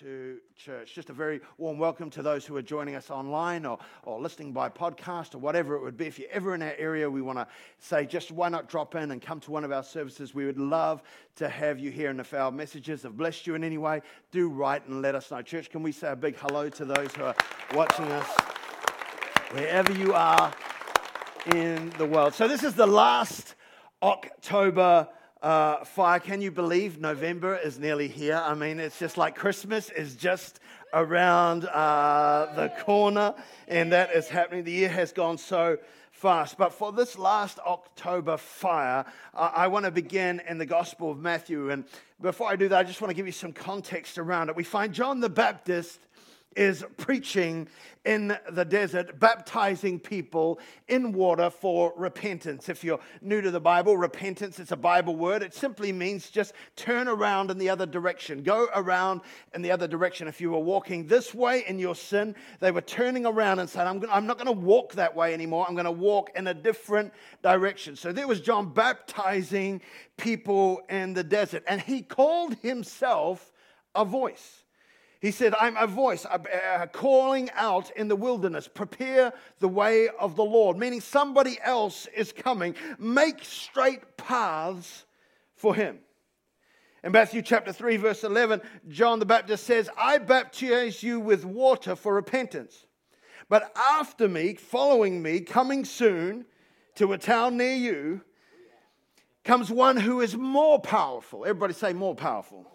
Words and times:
to 0.00 0.38
church. 0.56 0.94
Just 0.94 1.10
a 1.10 1.12
very 1.12 1.40
warm 1.58 1.78
welcome 1.78 2.08
to 2.10 2.22
those 2.22 2.46
who 2.46 2.56
are 2.56 2.62
joining 2.62 2.94
us 2.94 3.10
online 3.10 3.66
or, 3.66 3.78
or 4.04 4.20
listening 4.20 4.52
by 4.52 4.68
podcast 4.68 5.34
or 5.34 5.38
whatever 5.38 5.74
it 5.74 5.82
would 5.82 5.98
be. 5.98 6.06
If 6.06 6.18
you're 6.18 6.30
ever 6.30 6.54
in 6.54 6.62
our 6.62 6.74
area, 6.78 7.10
we 7.10 7.20
want 7.20 7.38
to 7.38 7.46
say 7.78 8.06
just 8.06 8.30
why 8.30 8.48
not 8.48 8.68
drop 8.68 8.94
in 8.94 9.10
and 9.10 9.20
come 9.20 9.38
to 9.40 9.50
one 9.50 9.64
of 9.64 9.72
our 9.72 9.82
services. 9.82 10.34
We 10.34 10.46
would 10.46 10.58
love 10.58 11.02
to 11.36 11.48
have 11.48 11.78
you 11.78 11.90
here. 11.90 12.08
And 12.08 12.20
if 12.20 12.32
our 12.32 12.50
messages 12.50 13.02
have 13.02 13.18
blessed 13.18 13.46
you 13.46 13.54
in 13.54 13.64
any 13.64 13.76
way, 13.76 14.00
do 14.30 14.48
write 14.48 14.86
and 14.86 15.02
let 15.02 15.14
us 15.14 15.30
know. 15.30 15.42
Church, 15.42 15.68
can 15.68 15.82
we 15.82 15.92
say 15.92 16.10
a 16.10 16.16
big 16.16 16.36
hello 16.36 16.70
to 16.70 16.84
those 16.86 17.12
who 17.14 17.24
are 17.24 17.36
watching 17.74 18.06
us 18.06 18.30
wherever 19.50 19.92
you 19.92 20.14
are 20.14 20.54
in 21.54 21.90
the 21.98 22.06
world? 22.06 22.32
So, 22.32 22.48
this 22.48 22.62
is 22.62 22.74
the 22.74 22.86
last 22.86 23.56
October 24.02 25.08
uh, 25.42 25.84
fire. 25.84 26.20
Can 26.20 26.40
you 26.40 26.50
believe 26.50 27.00
November 27.00 27.56
is 27.56 27.78
nearly 27.78 28.08
here? 28.08 28.40
I 28.42 28.54
mean, 28.54 28.78
it's 28.78 28.98
just 28.98 29.18
like 29.18 29.34
Christmas 29.34 29.90
is 29.90 30.14
just 30.14 30.60
around 30.94 31.64
uh, 31.64 32.52
the 32.54 32.68
corner, 32.84 33.34
and 33.66 33.92
that 33.92 34.12
is 34.12 34.28
happening. 34.28 34.64
The 34.64 34.72
year 34.72 34.88
has 34.88 35.12
gone 35.12 35.38
so 35.38 35.78
fast. 36.12 36.56
But 36.56 36.72
for 36.72 36.92
this 36.92 37.18
last 37.18 37.58
October 37.66 38.36
fire, 38.36 39.04
uh, 39.34 39.50
I 39.54 39.66
want 39.66 39.84
to 39.84 39.90
begin 39.90 40.40
in 40.48 40.58
the 40.58 40.66
Gospel 40.66 41.10
of 41.10 41.18
Matthew. 41.18 41.70
And 41.70 41.84
before 42.20 42.48
I 42.48 42.54
do 42.54 42.68
that, 42.68 42.78
I 42.78 42.84
just 42.84 43.00
want 43.00 43.10
to 43.10 43.16
give 43.16 43.26
you 43.26 43.32
some 43.32 43.52
context 43.52 44.18
around 44.18 44.48
it. 44.48 44.54
We 44.54 44.64
find 44.64 44.92
John 44.92 45.18
the 45.18 45.28
Baptist 45.28 45.98
is 46.56 46.84
preaching 46.96 47.68
in 48.04 48.36
the 48.50 48.64
desert, 48.64 49.20
baptizing 49.20 50.00
people 50.00 50.58
in 50.88 51.12
water 51.12 51.48
for 51.50 51.92
repentance. 51.96 52.68
If 52.68 52.82
you're 52.82 52.98
new 53.20 53.40
to 53.40 53.50
the 53.50 53.60
Bible, 53.60 53.96
repentance 53.96 54.58
is 54.58 54.72
a 54.72 54.76
Bible 54.76 55.14
word. 55.14 55.42
It 55.42 55.54
simply 55.54 55.92
means 55.92 56.28
just 56.28 56.52
turn 56.74 57.06
around 57.06 57.50
in 57.52 57.58
the 57.58 57.68
other 57.68 57.86
direction, 57.86 58.42
go 58.42 58.68
around 58.74 59.20
in 59.54 59.62
the 59.62 59.70
other 59.70 59.86
direction. 59.86 60.26
If 60.26 60.40
you 60.40 60.50
were 60.50 60.58
walking 60.58 61.06
this 61.06 61.32
way 61.32 61.64
in 61.66 61.78
your 61.78 61.94
sin, 61.94 62.34
they 62.58 62.72
were 62.72 62.80
turning 62.80 63.24
around 63.24 63.60
and 63.60 63.70
saying, 63.70 63.86
I'm, 63.86 64.00
gonna, 64.00 64.12
I'm 64.12 64.26
not 64.26 64.36
going 64.36 64.52
to 64.52 64.60
walk 64.60 64.94
that 64.94 65.14
way 65.14 65.32
anymore. 65.32 65.64
I'm 65.68 65.74
going 65.74 65.84
to 65.84 65.92
walk 65.92 66.30
in 66.34 66.48
a 66.48 66.54
different 66.54 67.12
direction. 67.42 67.94
So 67.94 68.10
there 68.10 68.26
was 68.26 68.40
John 68.40 68.72
baptizing 68.72 69.80
people 70.16 70.82
in 70.88 71.14
the 71.14 71.24
desert, 71.24 71.62
and 71.68 71.80
he 71.80 72.02
called 72.02 72.54
himself 72.56 73.52
a 73.94 74.04
voice. 74.04 74.61
He 75.22 75.30
said, 75.30 75.54
I'm 75.54 75.76
a 75.76 75.86
voice 75.86 76.26
uh, 76.26 76.86
calling 76.90 77.48
out 77.54 77.92
in 77.92 78.08
the 78.08 78.16
wilderness, 78.16 78.66
prepare 78.66 79.32
the 79.60 79.68
way 79.68 80.08
of 80.18 80.34
the 80.34 80.42
Lord, 80.42 80.76
meaning 80.76 81.00
somebody 81.00 81.60
else 81.62 82.08
is 82.16 82.32
coming. 82.32 82.74
Make 82.98 83.44
straight 83.44 84.16
paths 84.16 85.04
for 85.54 85.76
him. 85.76 86.00
In 87.04 87.12
Matthew 87.12 87.40
chapter 87.40 87.72
3, 87.72 87.98
verse 87.98 88.24
11, 88.24 88.62
John 88.88 89.20
the 89.20 89.24
Baptist 89.24 89.62
says, 89.62 89.88
I 89.96 90.18
baptize 90.18 91.04
you 91.04 91.20
with 91.20 91.44
water 91.44 91.94
for 91.94 92.14
repentance. 92.14 92.86
But 93.48 93.72
after 93.76 94.28
me, 94.28 94.54
following 94.54 95.22
me, 95.22 95.38
coming 95.38 95.84
soon 95.84 96.46
to 96.96 97.12
a 97.12 97.18
town 97.18 97.56
near 97.56 97.74
you, 97.74 98.22
comes 99.44 99.70
one 99.70 99.98
who 99.98 100.20
is 100.20 100.36
more 100.36 100.80
powerful. 100.80 101.44
Everybody 101.44 101.74
say, 101.74 101.92
more 101.92 102.16
powerful 102.16 102.71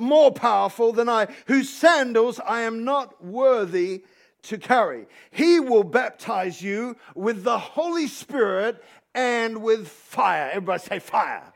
more 0.00 0.32
powerful 0.32 0.92
than 0.92 1.08
I, 1.08 1.28
whose 1.46 1.68
sandals 1.68 2.40
I 2.40 2.62
am 2.62 2.84
not 2.84 3.24
worthy 3.24 4.04
to 4.42 4.58
carry. 4.58 5.06
He 5.30 5.60
will 5.60 5.84
baptize 5.84 6.62
you 6.62 6.96
with 7.14 7.44
the 7.44 7.58
Holy 7.58 8.06
Spirit 8.06 8.82
and 9.14 9.62
with 9.62 9.88
fire. 9.88 10.48
Everybody 10.50 10.82
say 10.82 10.98
fire. 10.98 11.52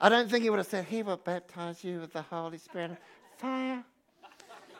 I 0.00 0.08
don't 0.08 0.30
think 0.30 0.44
he 0.44 0.50
would 0.50 0.58
have 0.58 0.66
said, 0.66 0.86
He 0.86 1.02
will 1.02 1.18
baptize 1.18 1.84
you 1.84 2.00
with 2.00 2.12
the 2.12 2.22
Holy 2.22 2.58
Spirit. 2.58 2.96
Fire. 3.38 3.84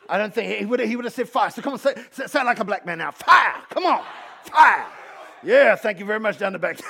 I 0.08 0.18
don't 0.18 0.34
think 0.34 0.58
he 0.58 0.66
would 0.66 0.80
have, 0.80 0.88
he 0.88 0.96
would 0.96 1.04
have 1.04 1.14
said 1.14 1.28
fire. 1.28 1.50
So 1.50 1.62
come 1.62 1.74
on, 1.74 1.78
say, 1.78 1.94
say 2.10 2.42
like 2.42 2.58
a 2.58 2.64
black 2.64 2.84
man 2.84 2.98
now. 2.98 3.12
Fire. 3.12 3.62
Come 3.70 3.86
on. 3.86 4.02
Fire. 4.42 4.86
Yeah, 5.42 5.76
thank 5.76 5.98
you 5.98 6.04
very 6.04 6.20
much 6.20 6.36
down 6.36 6.52
the 6.52 6.58
back. 6.58 6.80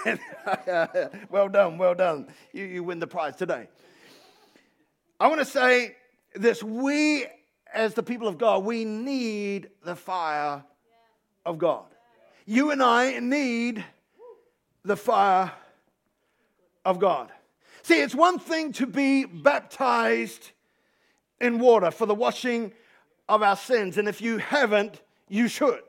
well 1.31 1.49
done, 1.49 1.79
well 1.79 1.95
done. 1.95 2.29
You, 2.53 2.65
you 2.65 2.83
win 2.83 2.99
the 2.99 3.07
prize 3.07 3.37
today. 3.37 3.69
I 5.21 5.27
want 5.27 5.41
to 5.41 5.45
say 5.45 5.97
this 6.35 6.63
we, 6.63 7.27
as 7.75 7.93
the 7.93 8.03
people 8.03 8.27
of 8.27 8.39
God, 8.39 8.65
we 8.65 8.87
need 8.87 9.69
the 9.85 9.95
fire 9.95 10.65
of 11.45 11.59
God. 11.59 11.85
You 12.47 12.71
and 12.71 12.83
I 12.83 13.19
need 13.19 13.85
the 14.83 14.97
fire 14.97 15.53
of 16.87 16.99
God. 16.99 17.31
See, 17.83 18.01
it's 18.01 18.15
one 18.15 18.39
thing 18.39 18.73
to 18.73 18.87
be 18.87 19.27
baptized 19.27 20.53
in 21.39 21.59
water 21.59 21.91
for 21.91 22.07
the 22.07 22.15
washing 22.15 22.73
of 23.29 23.43
our 23.43 23.57
sins, 23.57 23.99
and 23.99 24.09
if 24.09 24.23
you 24.23 24.39
haven't, 24.39 25.03
you 25.29 25.49
should. 25.49 25.81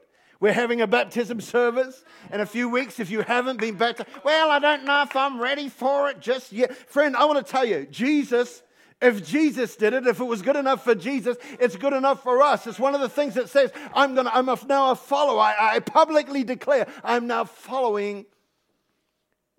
We're 0.42 0.54
having 0.54 0.82
a 0.82 0.88
baptism 0.88 1.40
service 1.40 2.04
in 2.34 2.42
a 2.42 2.46
few 2.46 2.68
weeks. 2.68 3.00
If 3.00 3.10
you 3.10 3.22
haven't 3.22 3.62
been 3.62 3.76
baptized, 3.76 4.10
well, 4.26 4.52
I 4.52 4.60
don't 4.60 4.84
know 4.84 5.04
if 5.04 5.16
I'm 5.16 5.40
ready 5.40 5.70
for 5.70 6.10
it 6.10 6.20
just 6.20 6.52
yet. 6.52 6.76
Friend, 6.76 7.16
I 7.16 7.24
want 7.26 7.46
to 7.46 7.50
tell 7.50 7.64
you, 7.64 7.86
Jesus 7.86 8.64
if 9.02 9.26
Jesus 9.26 9.76
did 9.76 9.94
it, 9.94 10.06
if 10.06 10.20
it 10.20 10.24
was 10.24 10.42
good 10.42 10.56
enough 10.56 10.84
for 10.84 10.94
Jesus, 10.94 11.38
it's 11.60 11.76
good 11.76 11.94
enough 11.94 12.22
for 12.22 12.42
us. 12.42 12.68
It's 12.68 12.80
one 12.80 12.94
of 12.94 13.02
the 13.02 13.10
things 13.10 13.34
that 13.34 13.50
says, 13.50 13.72
I'm, 13.94 14.14
gonna, 14.14 14.30
I'm 14.32 14.46
now 14.68 14.92
a 14.92 14.96
follower. 14.96 15.40
I, 15.40 15.76
I 15.76 15.80
publicly 15.80 16.44
declare 16.44 16.88
I'm 17.04 17.26
now 17.26 17.46
following 17.46 18.26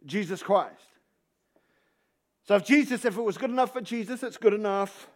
Jesus 0.06 0.42
Christ. 0.42 0.76
So 2.44 2.56
if 2.56 2.64
Jesus, 2.64 3.04
if 3.04 3.16
it 3.16 3.22
was 3.22 3.38
good 3.38 3.50
enough 3.50 3.72
for 3.72 3.81
Jesus, 3.81 4.22
it's 4.22 4.36
good 4.36 4.54
enough 4.54 5.08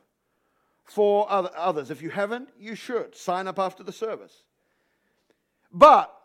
for 0.84 1.26
others. 1.30 1.90
If 1.90 2.02
you 2.02 2.10
haven't, 2.10 2.48
you 2.58 2.74
should 2.74 3.16
sign 3.16 3.46
up 3.48 3.58
after 3.58 3.82
the 3.82 3.92
service. 3.92 4.42
But 5.72 6.15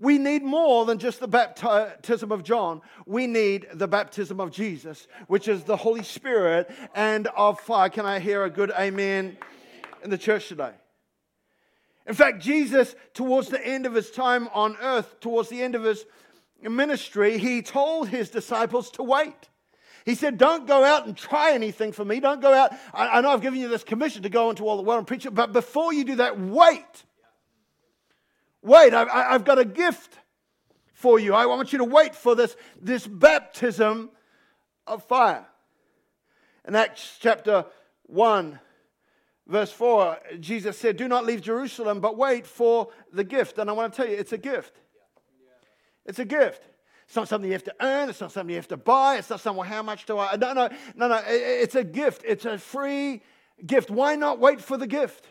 we 0.00 0.16
need 0.18 0.42
more 0.42 0.84
than 0.84 0.98
just 0.98 1.18
the 1.18 1.26
baptism 1.26 2.30
of 2.30 2.44
John. 2.44 2.82
We 3.04 3.26
need 3.26 3.66
the 3.74 3.88
baptism 3.88 4.40
of 4.40 4.52
Jesus, 4.52 5.08
which 5.26 5.48
is 5.48 5.64
the 5.64 5.76
Holy 5.76 6.04
Spirit 6.04 6.70
and 6.94 7.26
of 7.28 7.58
fire. 7.60 7.88
Can 7.88 8.06
I 8.06 8.20
hear 8.20 8.44
a 8.44 8.50
good 8.50 8.70
amen 8.70 9.36
in 10.04 10.10
the 10.10 10.18
church 10.18 10.48
today? 10.48 10.72
In 12.06 12.14
fact, 12.14 12.40
Jesus, 12.40 12.94
towards 13.12 13.48
the 13.48 13.64
end 13.64 13.86
of 13.86 13.94
his 13.94 14.10
time 14.10 14.48
on 14.54 14.76
earth, 14.80 15.18
towards 15.20 15.48
the 15.48 15.60
end 15.60 15.74
of 15.74 15.82
his 15.82 16.06
ministry, 16.62 17.36
he 17.38 17.60
told 17.60 18.08
his 18.08 18.30
disciples 18.30 18.90
to 18.92 19.02
wait. 19.02 19.48
He 20.04 20.14
said, 20.14 20.38
Don't 20.38 20.66
go 20.66 20.84
out 20.84 21.06
and 21.06 21.16
try 21.16 21.52
anything 21.52 21.92
for 21.92 22.04
me. 22.04 22.20
Don't 22.20 22.40
go 22.40 22.54
out. 22.54 22.72
I, 22.94 23.20
know 23.20 23.30
I've 23.30 23.42
given 23.42 23.58
you 23.58 23.68
this 23.68 23.84
commission 23.84 24.22
to 24.22 24.30
go 24.30 24.48
into 24.48 24.66
all 24.66 24.76
the 24.76 24.82
world 24.82 24.98
and 24.98 25.06
preach 25.06 25.26
it, 25.26 25.34
but 25.34 25.52
before 25.52 25.92
you 25.92 26.04
do 26.04 26.16
that, 26.16 26.38
wait 26.40 27.04
Wait, 28.62 28.92
I've, 28.92 29.08
I've 29.08 29.44
got 29.44 29.58
a 29.58 29.64
gift 29.64 30.18
for 30.92 31.20
you. 31.20 31.34
I 31.34 31.46
want 31.46 31.72
you 31.72 31.78
to 31.78 31.84
wait 31.84 32.14
for 32.14 32.34
this, 32.34 32.56
this 32.80 33.06
baptism 33.06 34.10
of 34.86 35.04
fire. 35.04 35.46
In 36.66 36.74
Acts 36.74 37.18
chapter 37.20 37.66
1, 38.06 38.58
verse 39.46 39.70
4, 39.70 40.18
Jesus 40.40 40.76
said, 40.76 40.96
Do 40.96 41.06
not 41.08 41.24
leave 41.24 41.40
Jerusalem, 41.40 42.00
but 42.00 42.16
wait 42.16 42.46
for 42.46 42.88
the 43.12 43.24
gift. 43.24 43.58
And 43.58 43.70
I 43.70 43.72
want 43.72 43.92
to 43.92 43.96
tell 43.96 44.10
you, 44.10 44.16
it's 44.16 44.32
a 44.32 44.38
gift. 44.38 44.80
It's 46.04 46.18
a 46.18 46.24
gift. 46.24 46.62
It's 47.06 47.16
not 47.16 47.28
something 47.28 47.48
you 47.48 47.54
have 47.54 47.64
to 47.64 47.74
earn. 47.80 48.10
It's 48.10 48.20
not 48.20 48.32
something 48.32 48.50
you 48.50 48.56
have 48.56 48.68
to 48.68 48.76
buy. 48.76 49.16
It's 49.16 49.30
not 49.30 49.40
something, 49.40 49.64
how 49.64 49.82
much 49.82 50.04
do 50.04 50.18
I? 50.18 50.36
No, 50.36 50.52
no, 50.52 50.68
no, 50.94 51.08
no. 51.08 51.22
It's 51.26 51.74
a 51.74 51.84
gift. 51.84 52.22
It's 52.26 52.44
a 52.44 52.58
free 52.58 53.22
gift. 53.64 53.88
Why 53.88 54.16
not 54.16 54.38
wait 54.38 54.60
for 54.60 54.76
the 54.76 54.86
gift? 54.86 55.26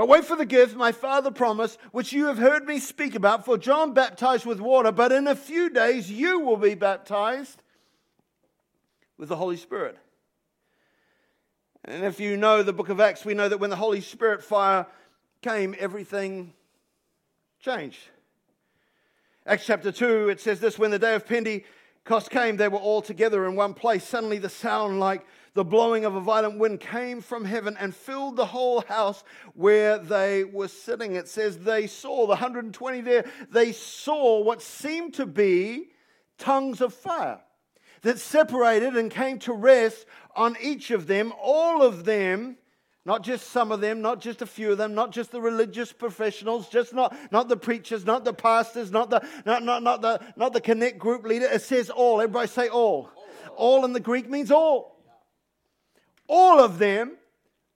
But 0.00 0.08
wait 0.08 0.24
for 0.24 0.34
the 0.34 0.46
gift 0.46 0.76
my 0.76 0.92
Father 0.92 1.30
promised, 1.30 1.78
which 1.92 2.10
you 2.10 2.28
have 2.28 2.38
heard 2.38 2.64
me 2.64 2.78
speak 2.78 3.14
about. 3.14 3.44
For 3.44 3.58
John 3.58 3.92
baptized 3.92 4.46
with 4.46 4.58
water, 4.58 4.92
but 4.92 5.12
in 5.12 5.26
a 5.26 5.36
few 5.36 5.68
days 5.68 6.10
you 6.10 6.40
will 6.40 6.56
be 6.56 6.74
baptized 6.74 7.62
with 9.18 9.28
the 9.28 9.36
Holy 9.36 9.58
Spirit. 9.58 9.98
And 11.84 12.02
if 12.02 12.18
you 12.18 12.38
know 12.38 12.62
the 12.62 12.72
book 12.72 12.88
of 12.88 12.98
Acts, 12.98 13.26
we 13.26 13.34
know 13.34 13.46
that 13.50 13.58
when 13.58 13.68
the 13.68 13.76
Holy 13.76 14.00
Spirit 14.00 14.42
fire 14.42 14.86
came, 15.42 15.76
everything 15.78 16.54
changed. 17.62 18.00
Acts 19.44 19.66
chapter 19.66 19.92
2, 19.92 20.30
it 20.30 20.40
says 20.40 20.60
this 20.60 20.78
when 20.78 20.92
the 20.92 20.98
day 20.98 21.14
of 21.14 21.26
Pentecost 21.26 21.66
came, 22.04 22.56
they 22.56 22.68
were 22.68 22.78
all 22.78 23.02
together 23.02 23.46
in 23.46 23.56
one 23.56 23.74
place. 23.74 24.04
Suddenly, 24.04 24.38
the 24.38 24.48
sound 24.48 25.00
like 25.00 25.26
the 25.54 25.64
blowing 25.64 26.04
of 26.04 26.14
a 26.14 26.20
violent 26.20 26.58
wind 26.58 26.80
came 26.80 27.20
from 27.20 27.44
heaven 27.44 27.76
and 27.78 27.94
filled 27.94 28.36
the 28.36 28.46
whole 28.46 28.82
house 28.82 29.24
where 29.54 29.98
they 29.98 30.44
were 30.44 30.68
sitting. 30.68 31.14
It 31.14 31.28
says 31.28 31.58
they 31.58 31.86
saw, 31.86 32.22
the 32.22 32.30
120 32.30 33.00
there, 33.00 33.24
they 33.50 33.72
saw 33.72 34.42
what 34.42 34.62
seemed 34.62 35.14
to 35.14 35.26
be 35.26 35.90
tongues 36.38 36.80
of 36.80 36.94
fire 36.94 37.40
that 38.02 38.18
separated 38.18 38.96
and 38.96 39.10
came 39.10 39.38
to 39.40 39.52
rest 39.52 40.06
on 40.34 40.56
each 40.60 40.90
of 40.90 41.06
them, 41.06 41.32
all 41.40 41.82
of 41.82 42.04
them. 42.04 42.56
Not 43.06 43.22
just 43.22 43.50
some 43.50 43.72
of 43.72 43.80
them, 43.80 44.02
not 44.02 44.20
just 44.20 44.42
a 44.42 44.46
few 44.46 44.72
of 44.72 44.78
them, 44.78 44.94
not 44.94 45.10
just 45.10 45.32
the 45.32 45.40
religious 45.40 45.92
professionals, 45.92 46.68
just 46.68 46.92
not, 46.92 47.16
not 47.32 47.48
the 47.48 47.56
preachers, 47.56 48.04
not 48.04 48.24
the 48.24 48.34
pastors, 48.34 48.90
not 48.90 49.08
the, 49.08 49.26
not, 49.46 49.62
not, 49.62 49.82
not, 49.82 50.02
the, 50.02 50.20
not 50.36 50.52
the 50.52 50.60
connect 50.60 50.98
group 50.98 51.24
leader. 51.24 51.46
It 51.46 51.62
says 51.62 51.88
all. 51.88 52.20
Everybody 52.20 52.48
say 52.48 52.68
all. 52.68 53.10
All, 53.56 53.84
in 53.84 53.94
the 53.94 54.00
Greek 54.00 54.28
means 54.28 54.50
all 54.50 54.90
all 56.30 56.60
of 56.60 56.78
them 56.78 57.16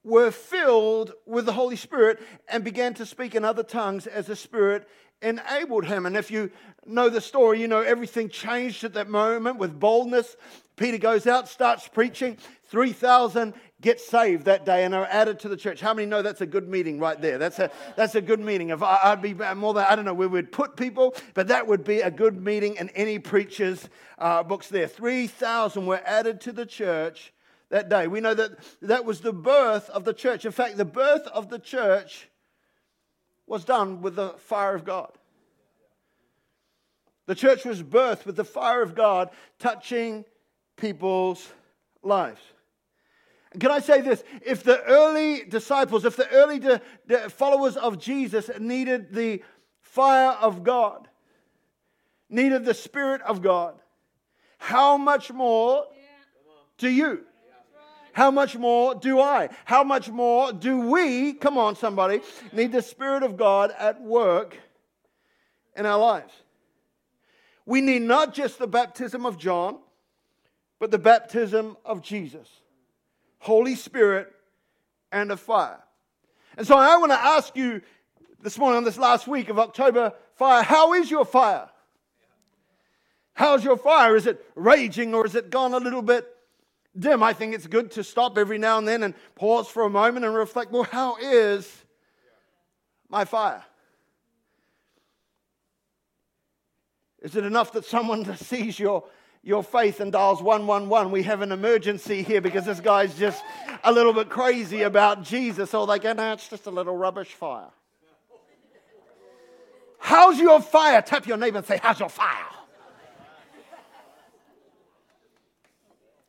were 0.05 0.31
filled 0.31 1.13
with 1.27 1.45
the 1.45 1.53
Holy 1.53 1.75
Spirit 1.75 2.21
and 2.49 2.63
began 2.63 2.95
to 2.95 3.05
speak 3.05 3.35
in 3.35 3.45
other 3.45 3.65
tongues 3.65 4.07
as 4.07 4.27
the 4.27 4.37
Spirit 4.37 4.87
enabled 5.23 5.87
him. 5.87 6.07
And 6.07 6.17
if 6.17 6.31
you 6.31 6.51
know 6.87 7.09
the 7.09 7.21
story, 7.21 7.61
you 7.61 7.69
know 7.69 7.81
everything 7.81 8.29
changed 8.29 8.85
at 8.85 8.95
that 8.95 9.09
moment 9.09 9.59
with 9.59 9.79
boldness. 9.79 10.37
Peter 10.77 10.99
goes 10.99 11.27
out, 11.27 11.49
starts 11.49 11.87
preaching. 11.89 12.37
3,000 12.69 13.55
get 13.81 14.01
saved 14.01 14.47
that 14.47 14.65
day 14.65 14.85
and 14.85 14.95
are 14.95 15.07
added 15.11 15.39
to 15.41 15.49
the 15.49 15.57
church. 15.57 15.81
How 15.81 15.95
many 15.95 16.07
know 16.07 16.23
that's 16.23 16.41
a 16.41 16.47
good 16.47 16.69
meeting 16.69 16.99
right 16.99 17.21
there? 17.21 17.39
That's 17.39 17.59
a, 17.59 17.71
that's 17.97 18.15
a 18.15 18.21
good 18.21 18.41
meeting. 18.41 18.71
If 18.71 18.83
I, 18.83 19.11
would 19.11 19.23
be 19.23 19.35
more 19.55 19.75
than, 19.75 19.85
I 19.89 19.95
don't 19.95 20.07
know 20.07 20.15
where 20.15 20.29
we'd 20.29 20.51
put 20.51 20.77
people, 20.77 21.15
but 21.35 21.49
that 21.49 21.67
would 21.67 21.85
be 21.85 22.01
a 22.01 22.11
good 22.11 22.43
meeting 22.43 22.77
in 22.77 22.89
any 22.91 23.19
preacher's 23.19 23.89
uh, 24.19 24.43
books 24.43 24.69
there. 24.69 24.89
3,000 24.89 25.87
were 25.87 26.01
added 26.05 26.41
to 26.43 26.53
the 26.53 26.67
church 26.67 27.33
that 27.69 27.89
day. 27.89 28.07
We 28.07 28.21
know 28.21 28.35
that 28.35 28.53
that 28.83 29.05
was 29.05 29.21
the 29.21 29.33
birth 29.33 29.91
of 29.91 30.05
the 30.05 30.15
church. 30.15 30.45
In 30.45 30.53
fact, 30.53 30.77
the 30.77 30.85
birth 30.85 31.27
of 31.29 31.51
the 31.51 31.59
church 31.59 32.29
was 33.47 33.65
done 33.65 34.01
with 34.01 34.17
the 34.17 34.31
fire 34.31 34.75
of 34.75 34.85
God. 34.85 35.13
The 37.27 37.35
church 37.35 37.65
was 37.65 37.83
birthed 37.83 38.27
with 38.27 38.37
the 38.37 38.45
fire 38.45 38.83
of 38.83 38.95
God 38.95 39.31
touching 39.59 40.25
people's 40.77 41.53
lives. 42.03 42.41
And 43.53 43.61
can 43.61 43.71
I 43.71 43.79
say 43.79 44.01
this? 44.01 44.23
If 44.45 44.63
the 44.63 44.83
early 44.83 45.45
disciples, 45.45 46.05
if 46.05 46.17
the 46.17 46.29
early 46.31 46.61
followers 47.31 47.77
of 47.77 47.99
Jesus 47.99 48.51
needed 48.59 49.15
the 49.15 49.43
fire 49.81 50.37
of 50.41 50.65
God, 50.65 51.09
needed 52.29 52.65
the 52.65 52.75
Spirit 52.75 53.23
of 53.23 53.43
God, 53.43 53.75
how 54.59 54.97
much 54.97 55.33
more 55.33 55.87
do 56.79 56.89
you? 56.89 57.25
How 58.15 58.31
much 58.31 58.57
more 58.57 58.95
do 58.95 59.21
I? 59.21 59.49
How 59.65 59.83
much 59.83 60.09
more 60.09 60.53
do 60.53 60.89
we, 60.89 61.33
come 61.33 61.59
on, 61.59 61.75
somebody, 61.75 62.21
need 62.53 62.71
the 62.71 62.81
Spirit 62.81 63.25
of 63.25 63.37
God 63.37 63.73
at 63.77 64.01
work 64.01 64.57
in 65.77 65.85
our 65.85 65.99
lives? 65.99 66.33
We 67.67 67.81
need 67.81 68.03
not 68.03 68.33
just 68.33 68.61
the 68.61 68.69
baptism 68.69 69.27
of 69.27 69.37
John, 69.37 69.79
but 70.79 70.93
the 70.93 70.99
baptism 70.99 71.77
of 71.85 72.03
Jesus, 72.03 72.49
Holy 73.41 73.75
Spirit, 73.75 74.33
and 75.11 75.33
of 75.33 75.41
fire. 75.41 75.83
And 76.57 76.65
so 76.65 76.79
I 76.79 76.97
want 76.99 77.11
to 77.11 77.21
ask 77.21 77.57
you 77.57 77.83
this 78.41 78.57
morning 78.57 78.77
on 78.77 78.85
this 78.85 78.97
last 78.97 79.27
week 79.27 79.49
of 79.49 79.59
October 79.59 80.13
fire, 80.37 80.63
how 80.63 80.95
is 80.95 81.11
your 81.11 81.25
fire? 81.25 81.69
How's 83.33 83.65
your 83.65 83.77
fire? 83.77 84.15
Is 84.15 84.29
it 84.29 84.45
raging 84.55 85.15
or 85.15 85.27
is 85.27 85.35
it 85.35 85.51
gone 85.51 85.75
a 85.75 85.79
little 85.79 86.03
bit 86.03 86.29
dim, 86.99 87.23
I 87.23 87.33
think 87.33 87.55
it's 87.55 87.67
good 87.67 87.91
to 87.93 88.05
stop 88.05 88.39
every 88.39 88.59
now 88.59 88.79
and 88.79 88.87
then 88.87 89.03
and 89.03 89.15
pause 89.35 89.69
for 89.69 89.85
a 89.85 89.91
moment 89.91 90.25
and 90.25 90.35
reflect 90.35 90.73
well, 90.73 90.85
how 90.85 91.17
is 91.17 91.71
my 93.09 93.25
fire? 93.25 93.63
Is 97.23 97.37
it 97.37 97.45
enough 97.45 97.73
that 97.73 97.85
someone 97.85 98.37
sees 98.37 98.79
your, 98.79 99.05
your 99.43 99.63
faith 99.63 100.01
and 100.01 100.13
dials 100.13 100.43
111? 100.43 101.11
We 101.11 101.23
have 101.23 101.41
an 101.41 101.53
emergency 101.53 102.23
here 102.23 102.41
because 102.41 102.67
this 102.67 102.81
guy's 102.81 103.17
just 103.19 103.43
a 103.83 103.91
little 103.91 104.13
bit 104.13 104.29
crazy 104.29 104.83
about 104.83 105.23
Jesus. 105.23 105.73
Or 105.73 105.87
they 105.87 105.99
go, 105.99 106.13
no, 106.13 106.33
it's 106.33 106.49
just 106.49 106.67
a 106.67 106.71
little 106.71 106.97
rubbish 106.97 107.29
fire. 107.29 107.71
How's 110.05 110.39
your 110.39 110.61
fire? 110.61 111.01
Tap 111.01 111.27
your 111.27 111.39
neighbor 111.39 111.57
and 111.57 111.67
say, 111.67 111.81
How's 111.83 111.99
your 111.99 112.11
fire? 112.11 112.54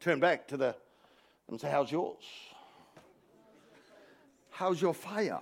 Turn 0.06 0.20
back 0.20 0.48
to 0.48 0.56
the 0.56 0.76
and 1.50 1.60
say, 1.60 1.70
How's 1.70 1.92
yours? 1.92 2.24
How's 4.52 4.80
your 4.80 4.94
fire? 4.94 5.42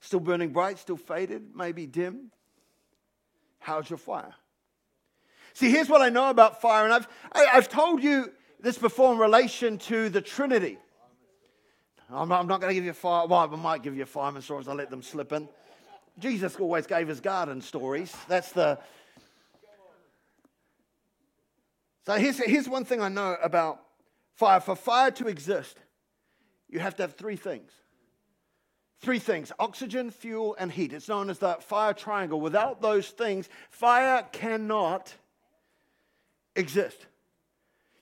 Still 0.00 0.20
burning 0.20 0.50
bright, 0.50 0.78
still 0.78 0.96
faded, 0.96 1.54
maybe 1.54 1.86
dim? 1.86 2.30
How's 3.58 3.90
your 3.90 3.98
fire? 3.98 4.34
See, 5.52 5.70
here's 5.70 5.88
what 5.88 6.00
I 6.00 6.08
know 6.08 6.30
about 6.30 6.62
fire, 6.62 6.84
and 6.84 6.94
I've, 6.94 7.08
I, 7.32 7.40
have 7.40 7.48
i 7.48 7.54
have 7.56 7.68
told 7.68 8.02
you 8.02 8.30
this 8.60 8.78
before 8.78 9.12
in 9.12 9.18
relation 9.18 9.76
to 9.78 10.08
the 10.08 10.20
Trinity. 10.20 10.78
I'm 12.10 12.28
not, 12.28 12.46
not 12.46 12.60
going 12.60 12.70
to 12.70 12.74
give 12.74 12.84
you 12.84 12.90
a 12.90 12.94
fire. 12.94 13.26
Well, 13.26 13.40
I 13.40 13.56
might 13.56 13.82
give 13.82 13.96
you 13.96 14.04
a 14.04 14.06
fireman 14.06 14.42
stories. 14.42 14.68
I 14.68 14.72
let 14.72 14.88
them 14.88 15.02
slip 15.02 15.32
in. 15.32 15.48
Jesus 16.18 16.56
always 16.56 16.86
gave 16.86 17.08
his 17.08 17.20
garden 17.20 17.60
stories. 17.60 18.14
That's 18.28 18.52
the 18.52 18.78
so 22.06 22.14
here's, 22.14 22.38
here's 22.38 22.68
one 22.68 22.84
thing 22.84 23.00
I 23.00 23.08
know 23.08 23.36
about 23.42 23.80
fire. 24.34 24.60
For 24.60 24.74
fire 24.74 25.10
to 25.12 25.28
exist, 25.28 25.76
you 26.68 26.78
have 26.78 26.96
to 26.96 27.02
have 27.02 27.14
three 27.14 27.36
things. 27.36 27.70
Three 29.00 29.18
things 29.18 29.50
oxygen, 29.58 30.10
fuel, 30.10 30.56
and 30.58 30.70
heat. 30.70 30.92
It's 30.92 31.08
known 31.08 31.30
as 31.30 31.38
the 31.38 31.54
fire 31.60 31.94
triangle. 31.94 32.40
Without 32.40 32.82
those 32.82 33.08
things, 33.08 33.48
fire 33.70 34.26
cannot 34.32 35.14
exist. 36.54 37.06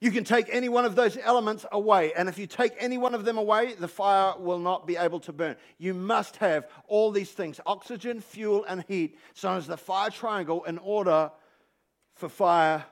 You 0.00 0.12
can 0.12 0.22
take 0.22 0.46
any 0.50 0.68
one 0.68 0.84
of 0.84 0.94
those 0.94 1.16
elements 1.16 1.66
away, 1.72 2.12
and 2.12 2.28
if 2.28 2.38
you 2.38 2.46
take 2.46 2.72
any 2.78 2.98
one 2.98 3.14
of 3.14 3.24
them 3.24 3.36
away, 3.36 3.74
the 3.74 3.88
fire 3.88 4.34
will 4.38 4.60
not 4.60 4.86
be 4.86 4.96
able 4.96 5.18
to 5.20 5.32
burn. 5.32 5.56
You 5.76 5.92
must 5.92 6.36
have 6.36 6.68
all 6.86 7.10
these 7.10 7.32
things 7.32 7.60
oxygen, 7.66 8.20
fuel, 8.20 8.64
and 8.68 8.84
heat, 8.86 9.18
known 9.42 9.58
as 9.58 9.66
the 9.66 9.76
fire 9.76 10.10
triangle, 10.10 10.62
in 10.64 10.78
order 10.78 11.32
for 12.14 12.28
fire 12.28 12.84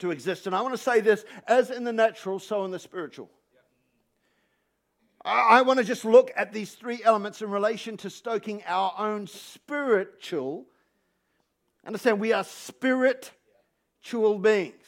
to 0.00 0.10
exist. 0.10 0.46
And 0.46 0.54
I 0.54 0.62
want 0.62 0.74
to 0.74 0.82
say 0.82 1.00
this 1.00 1.24
as 1.46 1.70
in 1.70 1.84
the 1.84 1.92
natural, 1.92 2.38
so 2.38 2.64
in 2.64 2.70
the 2.70 2.78
spiritual. 2.78 3.30
I 5.22 5.62
want 5.62 5.78
to 5.78 5.84
just 5.84 6.06
look 6.06 6.32
at 6.34 6.52
these 6.52 6.72
three 6.72 7.02
elements 7.04 7.42
in 7.42 7.50
relation 7.50 7.98
to 7.98 8.10
stoking 8.10 8.62
our 8.66 8.94
own 8.96 9.26
spiritual. 9.26 10.64
Understand, 11.86 12.20
we 12.20 12.32
are 12.32 12.44
spiritual 12.44 14.38
beings. 14.38 14.84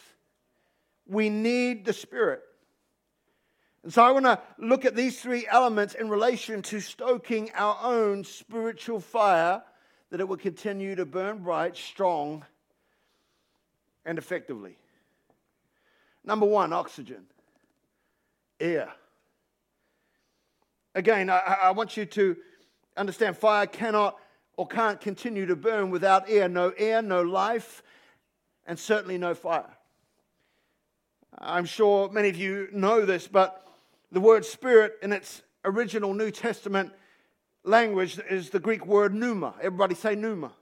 We 1.07 1.29
need 1.29 1.85
the 1.85 1.93
Spirit. 1.93 2.43
And 3.83 3.93
so 3.93 4.03
I 4.03 4.13
want 4.13 4.25
to 4.25 4.41
look 4.59 4.87
at 4.87 4.97
these 4.97 5.21
three 5.21 5.47
elements 5.51 5.95
in 5.95 6.09
relation 6.09 6.63
to 6.63 6.81
stoking 6.81 7.51
our 7.55 7.77
own 7.83 8.25
spiritual 8.25 9.01
fire 9.01 9.63
that 10.11 10.21
it 10.21 10.29
will 10.29 10.37
continue 10.37 10.95
to 10.95 11.05
burn 11.05 11.39
bright, 11.39 11.77
strong, 11.77 12.45
and 14.07 14.19
effectively. 14.19 14.77
Number 16.25 16.47
one, 16.47 16.73
oxygen, 16.73 17.25
air. 18.61 18.93
Again, 20.95 21.31
I, 21.31 21.39
I, 21.39 21.71
want 21.71 21.97
you 21.97 22.05
to 22.05 22.37
understand 22.97 23.37
fire 23.37 23.67
cannot 23.67 24.19
or 24.57 24.67
can't 24.67 25.01
continue 25.01 25.47
to 25.47 25.57
burn 25.57 25.91
without 25.91 26.29
air. 26.29 26.49
No 26.49 26.71
air, 26.77 27.03
no 27.03 27.23
life, 27.23 27.83
and 28.67 28.79
certainly 28.79 29.19
no 29.19 29.35
fire. 29.35 29.77
I'm 31.39 31.65
sure 31.65 32.11
many 32.11 32.29
of 32.29 32.37
you 32.37 32.69
know 32.73 33.05
this, 33.07 33.27
but 33.27 33.67
the 34.13 34.21
word 34.21 34.45
spirit 34.45 34.99
in 35.03 35.13
its 35.13 35.43
original 35.65 36.13
New 36.15 36.31
Testament 36.31 36.93
language 37.65 38.21
is 38.31 38.51
the 38.51 38.61
Greek 38.61 38.87
word 38.87 39.15
pneuma. 39.15 39.55
Everybody 39.61 39.95
say 39.95 40.15
pneuma. 40.15 40.53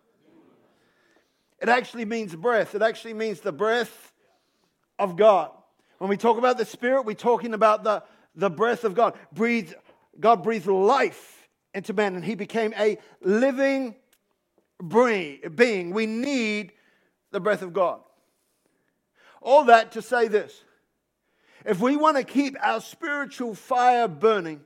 It 1.61 1.69
actually 1.69 2.05
means 2.05 2.35
breath. 2.35 2.75
It 2.75 2.83
actually 2.83 3.15
means 3.15 3.41
the 3.41 3.53
breath 3.53 4.13
of 5.01 5.17
God. 5.17 5.51
When 5.99 6.09
we 6.09 6.17
talk 6.17 6.39
about 6.39 6.59
the 6.59 6.65
Spirit, 6.65 7.05
we're 7.05 7.15
talking 7.15 7.55
about 7.55 7.83
the, 7.83 8.03
the 8.35 8.51
breath 8.51 8.85
of 8.85 8.95
God. 8.95 9.15
Breathe, 9.33 9.73
God 10.19 10.43
breathed 10.43 10.67
life 10.67 11.49
into 11.75 11.93
man, 11.93 12.15
and 12.15 12.25
he 12.25 12.35
became 12.35 12.73
a 12.79 12.99
living 13.23 13.95
being. 14.87 15.91
We 15.91 16.07
need 16.07 16.73
the 17.33 17.41
breath 17.41 17.63
of 17.63 17.73
God. 17.73 18.01
All 19.43 19.65
that 19.65 19.93
to 19.93 20.03
say 20.03 20.29
this 20.29 20.63
if 21.65 21.81
we 21.81 21.97
want 21.97 22.17
to 22.17 22.25
keep 22.25 22.57
our 22.63 22.81
spiritual 22.81 23.55
fire 23.55 24.09
burning, 24.09 24.63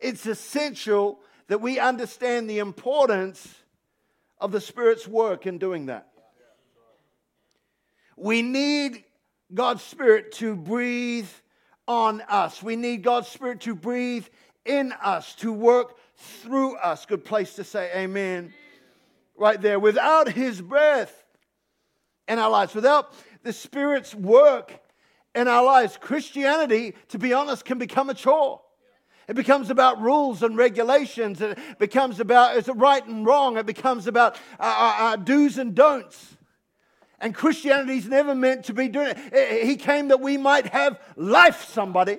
it's 0.00 0.26
essential 0.26 1.20
that 1.48 1.60
we 1.60 1.78
understand 1.78 2.48
the 2.48 2.58
importance 2.58 3.54
of 4.40 4.52
the 4.52 4.60
Spirit's 4.60 5.06
work 5.06 5.46
in 5.46 5.58
doing 5.58 5.86
that. 5.86 6.08
We 8.16 8.42
need 8.42 9.04
God's 9.52 9.82
Spirit 9.82 10.32
to 10.32 10.56
breathe 10.56 11.28
on 11.86 12.22
us. 12.22 12.62
We 12.62 12.76
need 12.76 13.02
God's 13.02 13.28
Spirit 13.28 13.60
to 13.62 13.74
breathe 13.74 14.26
in 14.64 14.92
us, 14.92 15.34
to 15.36 15.52
work 15.52 15.98
through 16.16 16.76
us. 16.76 17.04
Good 17.06 17.24
place 17.24 17.54
to 17.54 17.64
say 17.64 17.90
amen. 17.94 18.54
Right 19.36 19.60
there. 19.60 19.78
Without 19.78 20.28
His 20.28 20.60
breath 20.60 21.24
in 22.28 22.38
our 22.38 22.50
lives, 22.50 22.74
without 22.74 23.14
the 23.42 23.52
Spirit's 23.52 24.14
work 24.14 24.80
in 25.34 25.48
our 25.48 25.64
lives, 25.64 25.98
Christianity, 26.00 26.94
to 27.08 27.18
be 27.18 27.32
honest, 27.32 27.64
can 27.64 27.78
become 27.78 28.08
a 28.08 28.14
chore. 28.14 28.60
It 29.26 29.36
becomes 29.36 29.70
about 29.70 30.00
rules 30.00 30.42
and 30.42 30.56
regulations. 30.56 31.40
It 31.40 31.58
becomes 31.78 32.20
about 32.20 32.56
is 32.56 32.68
it 32.68 32.76
right 32.76 33.04
and 33.06 33.24
wrong. 33.24 33.56
It 33.56 33.66
becomes 33.66 34.06
about 34.06 34.38
our, 34.60 35.12
uh, 35.12 35.14
uh 35.14 35.16
do's 35.16 35.58
and 35.58 35.74
don'ts. 35.74 36.33
And 37.24 37.34
Christianity's 37.34 38.06
never 38.06 38.34
meant 38.34 38.66
to 38.66 38.74
be 38.74 38.86
doing 38.86 39.08
it. 39.08 39.18
Eh, 39.32 39.38
eh, 39.38 39.64
he 39.64 39.76
came 39.76 40.08
that 40.08 40.20
we 40.20 40.36
might 40.36 40.66
have 40.66 41.00
life, 41.16 41.64
somebody. 41.64 42.18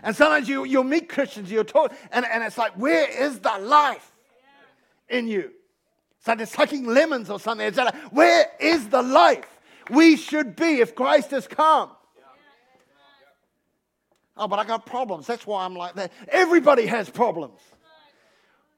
And 0.00 0.14
sometimes 0.14 0.48
you, 0.48 0.62
you'll 0.62 0.84
meet 0.84 1.08
Christians, 1.08 1.50
you're 1.50 1.64
taught, 1.64 1.92
and, 2.12 2.24
and 2.24 2.44
it's 2.44 2.56
like, 2.56 2.74
where 2.74 3.10
is 3.10 3.40
the 3.40 3.58
life 3.58 4.12
in 5.08 5.26
you? 5.26 5.50
It's 6.18 6.28
like 6.28 6.38
they're 6.38 6.46
sucking 6.46 6.86
lemons 6.86 7.28
or 7.30 7.40
something. 7.40 7.66
It's 7.66 7.76
like, 7.76 7.96
where 8.12 8.46
is 8.60 8.90
the 8.90 9.02
life 9.02 9.58
we 9.90 10.14
should 10.16 10.54
be 10.54 10.78
if 10.78 10.94
Christ 10.94 11.32
has 11.32 11.48
come? 11.48 11.90
Oh, 14.36 14.46
but 14.46 14.60
I 14.60 14.64
got 14.64 14.86
problems. 14.86 15.26
That's 15.26 15.48
why 15.48 15.64
I'm 15.64 15.74
like 15.74 15.96
that. 15.96 16.12
Everybody 16.28 16.86
has 16.86 17.10
problems. 17.10 17.58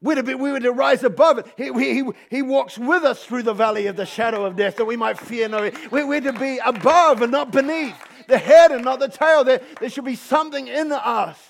We're 0.03 0.17
to, 0.17 0.23
be, 0.23 0.35
we 0.35 0.53
were 0.53 0.61
to 0.61 0.73
rise 0.73 1.03
above 1.03 1.39
it. 1.39 1.47
He, 1.57 1.73
he, 1.73 2.11
he 2.31 2.43
walks 2.43 2.77
with 2.77 3.03
us 3.03 3.25
through 3.25 3.45
the 3.45 3.55
valley 3.55 3.87
of 3.87 3.97
the 3.97 4.05
shadow 4.05 4.45
of 4.45 4.55
death 4.55 4.77
that 4.77 4.85
we 4.85 4.97
might 4.97 5.19
fear 5.19 5.49
no. 5.49 5.71
We're, 5.91 6.07
we're 6.07 6.21
to 6.21 6.33
be 6.33 6.59
above 6.65 7.23
and 7.23 7.33
not 7.33 7.51
beneath, 7.51 7.97
the 8.29 8.39
head 8.39 8.73
and 8.73 8.85
not 8.85 8.99
the 8.99 9.09
tail. 9.09 9.45
There, 9.45 9.61
there 9.81 9.89
should 9.89 10.05
be 10.05 10.17
something 10.17 10.69
in 10.69 10.93
us 10.93 11.41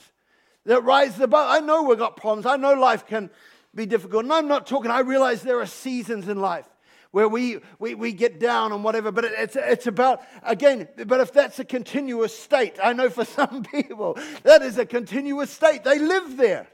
that 0.64 0.84
rises 0.84 1.20
above. 1.20 1.48
I 1.50 1.64
know 1.64 1.82
we've 1.82 1.98
got 1.98 2.16
problems. 2.16 2.46
I 2.46 2.56
know 2.56 2.74
life 2.74 3.06
can 3.06 3.30
be 3.74 3.86
difficult. 3.86 4.24
And 4.24 4.32
I'm 4.32 4.48
not 4.48 4.66
talking, 4.66 4.90
I 4.90 5.00
realize 5.00 5.42
there 5.42 5.60
are 5.60 5.66
seasons 5.66 6.28
in 6.28 6.40
life 6.40 6.66
where 7.10 7.28
we, 7.28 7.60
we, 7.78 7.94
we 7.94 8.12
get 8.12 8.38
down 8.38 8.72
and 8.72 8.84
whatever, 8.84 9.10
but 9.10 9.24
it's, 9.24 9.56
it's 9.56 9.86
about, 9.86 10.22
again, 10.42 10.86
but 11.06 11.20
if 11.20 11.32
that's 11.32 11.58
a 11.58 11.64
continuous 11.64 12.36
state, 12.36 12.78
I 12.82 12.92
know 12.92 13.10
for 13.10 13.24
some 13.24 13.64
people 13.64 14.18
that 14.42 14.62
is 14.62 14.78
a 14.78 14.86
continuous 14.86 15.50
state. 15.50 15.82
They 15.82 15.98
live 15.98 16.36
there. 16.36 16.68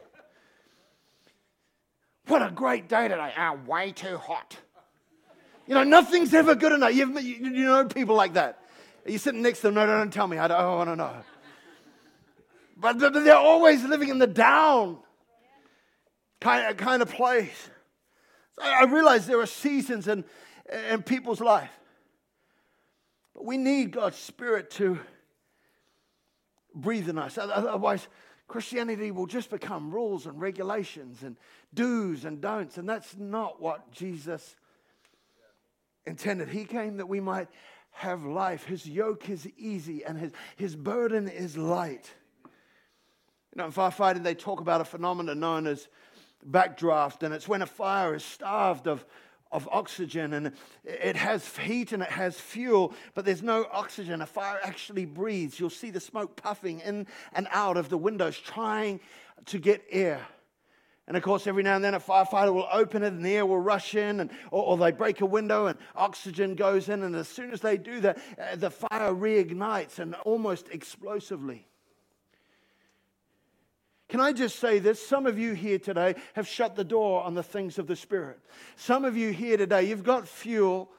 What 2.26 2.42
a 2.42 2.50
great 2.50 2.88
day 2.88 3.08
today. 3.08 3.32
Ah, 3.36 3.56
way 3.66 3.92
too 3.92 4.16
hot. 4.16 4.56
You 5.66 5.74
know, 5.74 5.84
nothing's 5.84 6.34
ever 6.34 6.54
good 6.54 6.72
enough. 6.72 6.94
You've, 6.94 7.20
you, 7.22 7.36
you 7.36 7.64
know 7.64 7.84
people 7.84 8.14
like 8.14 8.34
that. 8.34 8.58
You're 9.06 9.18
sitting 9.18 9.42
next 9.42 9.60
to 9.60 9.68
them. 9.68 9.74
No, 9.74 9.86
no, 9.86 9.98
don't 9.98 10.12
tell 10.12 10.26
me. 10.26 10.38
I 10.38 10.48
don't, 10.48 10.60
oh, 10.60 10.78
I 10.78 10.84
don't 10.84 10.98
know. 10.98 11.14
But 12.76 12.98
they're 12.98 13.36
always 13.36 13.84
living 13.84 14.08
in 14.08 14.18
the 14.18 14.26
down 14.26 14.98
kind 16.40 16.68
of, 16.68 16.76
kind 16.76 17.02
of 17.02 17.10
place. 17.10 17.70
I 18.60 18.84
realize 18.84 19.26
there 19.26 19.40
are 19.40 19.46
seasons 19.46 20.08
in, 20.08 20.24
in 20.90 21.02
people's 21.02 21.40
life. 21.40 21.70
But 23.34 23.44
we 23.44 23.56
need 23.56 23.92
God's 23.92 24.16
Spirit 24.16 24.70
to 24.72 24.98
breathe 26.74 27.08
in 27.08 27.18
us. 27.18 27.38
Otherwise, 27.38 28.06
Christianity 28.48 29.10
will 29.10 29.26
just 29.26 29.50
become 29.50 29.90
rules 29.90 30.26
and 30.26 30.40
regulations 30.40 31.22
and 31.22 31.36
do's 31.72 32.24
and 32.24 32.40
don'ts. 32.40 32.76
And 32.76 32.88
that's 32.88 33.16
not 33.16 33.60
what 33.60 33.90
Jesus 33.92 34.56
intended. 36.06 36.48
He 36.48 36.64
came 36.64 36.98
that 36.98 37.06
we 37.06 37.20
might 37.20 37.48
have 37.92 38.24
life. 38.24 38.64
His 38.64 38.86
yoke 38.86 39.28
is 39.30 39.48
easy 39.56 40.04
and 40.04 40.18
his, 40.18 40.32
his 40.56 40.76
burden 40.76 41.28
is 41.28 41.56
light. 41.56 42.12
You 43.54 43.60
know, 43.60 43.66
in 43.66 43.72
firefighting, 43.72 44.22
they 44.22 44.34
talk 44.34 44.60
about 44.60 44.80
a 44.80 44.84
phenomenon 44.84 45.38
known 45.38 45.66
as 45.66 45.88
backdraft, 46.48 47.22
and 47.22 47.34
it's 47.34 47.46
when 47.46 47.62
a 47.62 47.66
fire 47.66 48.14
is 48.14 48.24
starved 48.24 48.88
of, 48.88 49.04
of 49.52 49.68
oxygen 49.70 50.32
and 50.32 50.52
it 50.84 51.16
has 51.16 51.56
heat 51.58 51.92
and 51.92 52.02
it 52.02 52.10
has 52.10 52.40
fuel, 52.40 52.94
but 53.14 53.24
there's 53.24 53.42
no 53.42 53.66
oxygen. 53.70 54.22
A 54.22 54.26
fire 54.26 54.58
actually 54.62 55.04
breathes. 55.04 55.60
You'll 55.60 55.70
see 55.70 55.90
the 55.90 56.00
smoke 56.00 56.36
puffing 56.36 56.80
in 56.80 57.06
and 57.32 57.46
out 57.50 57.76
of 57.76 57.88
the 57.88 57.98
windows, 57.98 58.38
trying 58.38 59.00
to 59.46 59.58
get 59.58 59.84
air. 59.90 60.26
And 61.08 61.16
of 61.16 61.22
course, 61.22 61.46
every 61.46 61.62
now 61.62 61.76
and 61.76 61.84
then 61.84 61.94
a 61.94 62.00
firefighter 62.00 62.54
will 62.54 62.68
open 62.72 63.02
it 63.02 63.12
and 63.12 63.24
the 63.24 63.36
air 63.36 63.44
will 63.44 63.58
rush 63.58 63.94
in, 63.94 64.20
and, 64.20 64.30
or, 64.50 64.62
or 64.64 64.76
they 64.78 64.92
break 64.92 65.20
a 65.20 65.26
window 65.26 65.66
and 65.66 65.78
oxygen 65.96 66.54
goes 66.54 66.88
in. 66.88 67.02
And 67.02 67.14
as 67.16 67.28
soon 67.28 67.52
as 67.52 67.60
they 67.60 67.76
do 67.76 68.00
that, 68.00 68.18
uh, 68.40 68.56
the 68.56 68.70
fire 68.70 69.12
reignites 69.12 69.98
and 69.98 70.14
almost 70.24 70.68
explosively. 70.70 71.66
Can 74.12 74.20
I 74.20 74.34
just 74.34 74.58
say 74.58 74.78
this? 74.78 75.00
Some 75.00 75.24
of 75.24 75.38
you 75.38 75.54
here 75.54 75.78
today 75.78 76.16
have 76.34 76.46
shut 76.46 76.76
the 76.76 76.84
door 76.84 77.22
on 77.22 77.32
the 77.32 77.42
things 77.42 77.78
of 77.78 77.86
the 77.86 77.96
Spirit. 77.96 78.38
Some 78.76 79.06
of 79.06 79.16
you 79.16 79.30
here 79.30 79.56
today, 79.56 79.84
you've 79.84 80.04
got 80.04 80.28
fuel 80.28 80.90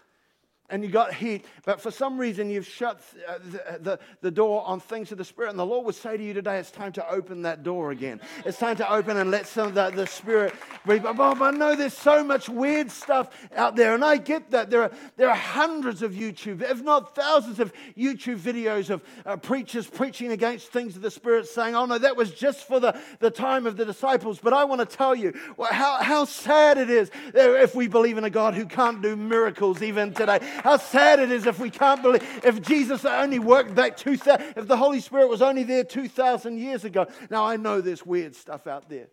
and 0.74 0.84
you 0.84 0.90
got 0.90 1.14
heat, 1.14 1.46
but 1.66 1.80
for 1.80 1.92
some 1.92 2.18
reason 2.18 2.50
you've 2.50 2.66
shut 2.66 3.00
uh, 3.28 3.38
the, 3.52 3.80
the, 3.80 4.00
the, 4.22 4.32
door 4.32 4.64
on 4.66 4.80
things 4.80 5.12
of 5.12 5.20
the 5.20 5.24
Spirit. 5.24 5.52
And 5.52 5.60
the 5.60 5.66
Lord 5.66 5.86
would 5.86 5.94
say 5.94 6.18
to 6.18 6.24
you 6.24 6.34
today, 6.34 6.58
it's 6.58 6.72
time 6.72 6.92
to 6.94 7.08
open 7.08 7.44
that 7.44 7.62
door 7.62 7.92
again. 7.92 8.20
It's 8.44 8.58
time 8.58 8.76
to 8.78 8.92
open 8.92 9.18
and 9.18 9.30
let 9.30 9.46
some 9.46 9.68
of 9.68 9.76
the, 9.76 9.92
the 9.92 10.08
Spirit 10.08 10.56
breathe. 10.84 11.04
But 11.04 11.22
I 11.22 11.52
know 11.52 11.76
there's 11.76 11.94
so 11.94 12.24
much 12.24 12.50
weird 12.50 12.90
stuff 12.90 13.30
out 13.56 13.76
there, 13.76 13.94
and 13.94 14.04
I 14.04 14.18
get 14.18 14.50
that. 14.50 14.72
There 14.72 14.82
are, 14.82 14.92
there 15.16 15.30
are 15.30 15.36
hundreds 15.36 16.02
of 16.02 16.14
YouTube, 16.14 16.64
if 16.64 16.82
not 16.82 17.14
thousands 17.14 17.60
of 17.60 17.72
YouTube 17.96 18.40
videos 18.40 18.90
of 18.90 19.04
uh, 19.28 19.38
preachers 19.38 19.86
preaching 19.86 20.32
against 20.32 20.70
things 20.70 20.96
of 20.96 21.04
the 21.04 21.12
Spirit, 21.12 21.48
saying, 21.48 21.76
oh 21.76 21.86
no, 21.86 22.00
that 22.00 22.18
was 22.18 22.32
just 22.32 22.68
for 22.68 22.80
the, 22.80 23.00
the 23.20 23.30
time 23.30 23.68
of 23.68 23.78
the 23.78 23.86
disciples. 23.86 24.40
But 24.40 24.54
I 24.54 24.64
want 24.64 24.82
to 24.82 24.88
tell 24.88 25.14
you 25.14 25.34
how, 25.70 26.02
how 26.02 26.26
sad 26.26 26.80
it 26.80 26.90
is 26.90 27.12
if 27.36 27.76
we 27.76 27.88
believe 27.88 28.18
in 28.18 28.24
a 28.24 28.32
God 28.32 28.56
who 28.56 28.66
can't 28.66 29.04
do 29.04 29.16
miracles 29.16 29.84
even 29.84 30.16
today 30.16 30.40
how 30.64 30.78
sad 30.78 31.20
it 31.20 31.30
is 31.30 31.46
if 31.46 31.60
we 31.60 31.70
can't 31.70 32.02
believe, 32.02 32.24
if 32.42 32.62
Jesus 32.62 33.04
only 33.04 33.38
worked 33.38 33.76
back 33.76 33.98
2,000, 33.98 34.54
if 34.56 34.66
the 34.66 34.78
Holy 34.78 35.02
Spirit 35.02 35.28
was 35.28 35.42
only 35.42 35.64
there 35.64 35.84
2,000 35.84 36.58
years 36.58 36.86
ago. 36.86 37.06
Now, 37.30 37.44
I 37.46 37.58
know 37.58 37.82
there's 37.82 38.06
weird 38.06 38.34
stuff 38.34 38.66
out 38.66 38.88
there. 38.88 39.08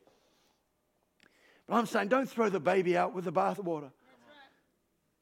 But 1.66 1.74
I'm 1.74 1.86
saying 1.86 2.06
don't 2.06 2.30
throw 2.30 2.50
the 2.50 2.60
baby 2.60 2.96
out 2.96 3.14
with 3.14 3.24
the 3.24 3.32
bathwater. 3.32 3.90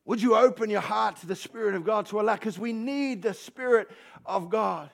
Would 0.05 0.21
you 0.21 0.37
open 0.37 0.69
your 0.69 0.83
heart 0.83 1.17
to 1.21 1.27
the 1.27 1.35
Spirit 1.35 1.75
of 1.75 1.87
God 1.87 2.05
to 2.07 2.21
allow? 2.21 2.35
Because 2.35 2.59
we 2.59 2.75
need 2.75 3.23
the 3.23 3.33
Spirit 3.33 3.91
of 4.27 4.51
God 4.51 4.91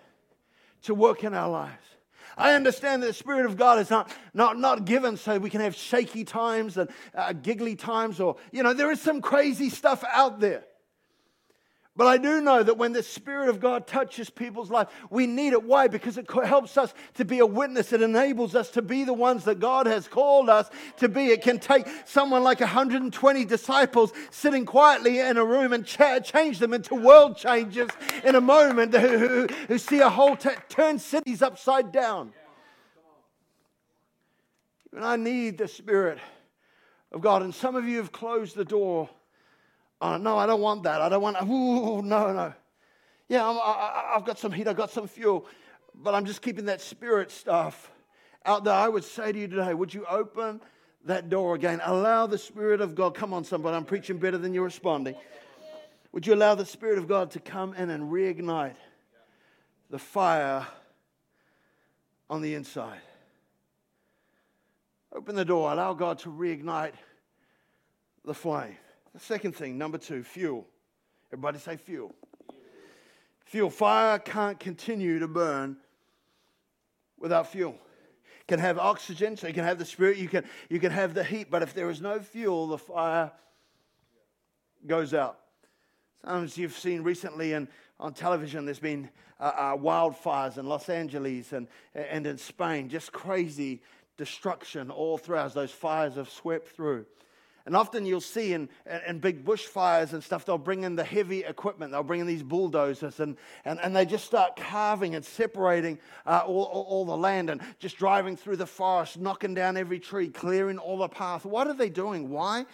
to 0.82 0.94
work 0.94 1.24
in 1.24 1.34
our 1.34 1.50
lives. 1.50 1.84
I 2.36 2.54
understand 2.54 3.02
that 3.02 3.08
the 3.08 3.12
Spirit 3.12 3.46
of 3.46 3.56
God 3.56 3.80
is 3.80 3.90
not, 3.90 4.08
not, 4.34 4.56
not 4.56 4.84
given 4.84 5.16
so 5.16 5.36
we 5.38 5.50
can 5.50 5.62
have 5.62 5.74
shaky 5.74 6.22
times 6.22 6.76
and 6.76 6.88
uh, 7.12 7.32
giggly 7.32 7.74
times, 7.74 8.20
or, 8.20 8.36
you 8.52 8.62
know, 8.62 8.72
there 8.72 8.92
is 8.92 9.00
some 9.00 9.20
crazy 9.20 9.68
stuff 9.68 10.04
out 10.12 10.38
there. 10.38 10.62
But 11.96 12.08
I 12.08 12.18
do 12.18 12.40
know 12.40 12.60
that 12.60 12.76
when 12.76 12.92
the 12.92 13.04
Spirit 13.04 13.48
of 13.48 13.60
God 13.60 13.86
touches 13.86 14.28
people's 14.28 14.68
life, 14.68 14.88
we 15.10 15.28
need 15.28 15.52
it. 15.52 15.62
Why? 15.62 15.86
Because 15.86 16.18
it 16.18 16.28
helps 16.28 16.76
us 16.76 16.92
to 17.14 17.24
be 17.24 17.38
a 17.38 17.46
witness. 17.46 17.92
It 17.92 18.02
enables 18.02 18.56
us 18.56 18.70
to 18.70 18.82
be 18.82 19.04
the 19.04 19.12
ones 19.12 19.44
that 19.44 19.60
God 19.60 19.86
has 19.86 20.08
called 20.08 20.48
us 20.48 20.68
to 20.96 21.08
be. 21.08 21.26
It 21.26 21.42
can 21.42 21.60
take 21.60 21.86
someone 22.04 22.42
like 22.42 22.58
120 22.58 23.44
disciples 23.44 24.12
sitting 24.30 24.66
quietly 24.66 25.20
in 25.20 25.36
a 25.36 25.44
room 25.44 25.72
and 25.72 25.86
change 25.86 26.58
them 26.58 26.74
into 26.74 26.96
world 26.96 27.36
changers 27.36 27.90
in 28.24 28.34
a 28.34 28.40
moment 28.40 28.92
who, 28.92 29.18
who, 29.18 29.46
who 29.68 29.78
see 29.78 30.00
a 30.00 30.10
whole 30.10 30.34
t- 30.34 30.50
turn 30.68 30.98
cities 30.98 31.42
upside 31.42 31.92
down. 31.92 32.32
And 34.92 35.04
I 35.04 35.14
need 35.14 35.58
the 35.58 35.68
Spirit 35.68 36.18
of 37.12 37.20
God. 37.20 37.42
And 37.42 37.54
some 37.54 37.76
of 37.76 37.86
you 37.86 37.98
have 37.98 38.10
closed 38.10 38.56
the 38.56 38.64
door 38.64 39.08
Oh, 40.04 40.18
no, 40.18 40.37
I 40.37 40.44
don't 40.44 40.61
want 40.61 40.82
that. 40.82 41.00
I 41.00 41.08
don't 41.08 41.23
want, 41.23 41.38
ooh, 41.44 42.02
no, 42.02 42.30
no. 42.30 42.52
Yeah, 43.26 43.49
I, 43.49 44.11
have 44.12 44.26
got 44.26 44.38
some 44.38 44.52
heat, 44.52 44.68
I've 44.68 44.76
got 44.76 44.90
some 44.90 45.08
fuel, 45.08 45.46
but 45.94 46.14
I'm 46.14 46.26
just 46.26 46.42
keeping 46.42 46.66
that 46.66 46.82
spirit 46.82 47.30
stuff 47.30 47.90
out 48.44 48.64
there. 48.64 48.75
I 48.75 48.87
would 48.87 49.04
say 49.04 49.32
to 49.32 49.38
you 49.38 49.49
today, 49.49 49.73
would 49.73 49.94
you 49.94 50.04
open 50.04 50.61
that 51.06 51.30
door 51.30 51.54
again? 51.54 51.80
Allow 51.82 52.26
the 52.26 52.37
Spirit 52.37 52.82
of 52.82 52.94
God. 52.94 53.14
Come 53.14 53.32
on, 53.32 53.44
somebody, 53.44 53.78
I'm 53.78 53.87
preaching 53.87 54.18
better 54.18 54.37
than 54.37 54.52
you're 54.52 54.64
responding. 54.64 55.14
Would 56.12 56.26
you 56.26 56.34
allow 56.34 56.54
the 56.54 56.66
Spirit 56.66 56.99
of 56.99 57.08
God 57.08 57.30
to 57.30 57.40
come 57.40 57.73
in 57.73 57.88
and 57.88 58.12
reignite 58.12 58.76
the 59.88 59.99
fire 59.99 60.66
on 62.28 62.42
the 62.42 62.54
inside? 62.54 63.00
Open 65.14 65.34
the 65.34 65.46
door, 65.46 65.73
allow 65.73 65.94
God 65.94 66.18
to 66.20 66.28
reignite 66.28 66.92
the 68.23 68.34
flame. 68.34 68.76
The 69.14 69.21
second 69.21 69.52
thing, 69.52 69.78
number 69.78 69.97
two, 69.97 70.25
fuel. 70.25 70.66
Everybody 71.33 71.59
say 71.59 71.76
fuel. 71.76 72.12
Fuel. 73.44 73.71
Fire 73.71 74.18
can't 74.18 74.59
continue 74.59 75.21
to 75.21 75.28
burn 75.28 75.76
without 77.18 77.47
fuel. 77.47 77.78
can 78.49 78.59
have 78.59 78.76
oxygen, 78.78 79.37
so 79.37 79.47
you 79.47 79.54
can 79.54 79.64
have 79.64 79.78
the 79.78 79.85
spirit, 79.85 80.18
you 80.18 80.28
can, 80.28 80.44
you 80.68 80.80
can 80.80 80.90
have 80.90 81.14
the 81.14 81.25
heat, 81.25 81.50
but 81.50 81.62
if 81.62 81.73
there 81.73 81.88
is 81.90 82.00
no 82.00 82.18
fuel, 82.18 82.66
the 82.66 82.76
fire 82.76 83.30
goes 84.87 85.14
out. 85.14 85.38
Sometimes 86.21 86.59
you've 86.59 86.76
seen 86.76 87.02
recently 87.02 87.52
in, 87.52 87.68
on 88.00 88.12
television, 88.12 88.64
there's 88.64 88.80
been 88.80 89.09
uh, 89.38 89.52
uh, 89.56 89.76
wildfires 89.76 90.59
in 90.59 90.66
Los 90.66 90.88
Angeles 90.88 91.52
and, 91.52 91.68
and 91.94 92.26
in 92.26 92.37
Spain, 92.37 92.88
just 92.88 93.12
crazy 93.12 93.80
destruction 94.16 94.90
all 94.90 95.16
throughout 95.16 95.47
as 95.47 95.54
those 95.54 95.71
fires 95.71 96.16
have 96.16 96.28
swept 96.28 96.68
through. 96.68 97.06
And 97.66 97.75
often 97.75 98.04
you'll 98.04 98.21
see 98.21 98.52
in, 98.52 98.68
in 99.06 99.21
big 99.21 99.42
bushfires 99.42 100.12
and 100.12 100.23
stuff, 100.23 100.44
they'll 100.44 100.59
bring 100.59 100.83
in 100.85 100.97
the 100.97 101.04
heavy 101.04 101.44
equipment. 101.44 101.92
They'll 101.92 102.02
bring 102.02 102.21
in 102.21 102.26
these 102.26 102.42
bulldozers 102.42 103.21
and, 103.21 103.38
and, 103.64 103.80
and 103.80 103.97
they 103.97 104.04
just 104.04 104.26
start 104.26 104.56
carving 104.56 105.14
and 105.14 105.25
separating 105.25 105.99
uh, 106.26 106.42
all, 106.47 106.64
all, 106.64 106.83
all, 106.83 107.04
the 107.06 107.16
land 107.16 107.49
and 107.49 107.62
just 107.78 107.97
driving 107.97 108.37
through 108.37 108.56
the 108.56 108.66
forest, 108.66 109.18
knocking 109.18 109.54
down 109.54 109.78
every 109.78 109.99
tree, 109.99 110.28
clearing 110.28 110.76
all 110.76 110.99
the 110.99 111.09
path. 111.09 111.47
What 111.47 111.66
are 111.66 111.75
they 111.75 111.88
doing? 111.88 112.28
Why 112.28 112.66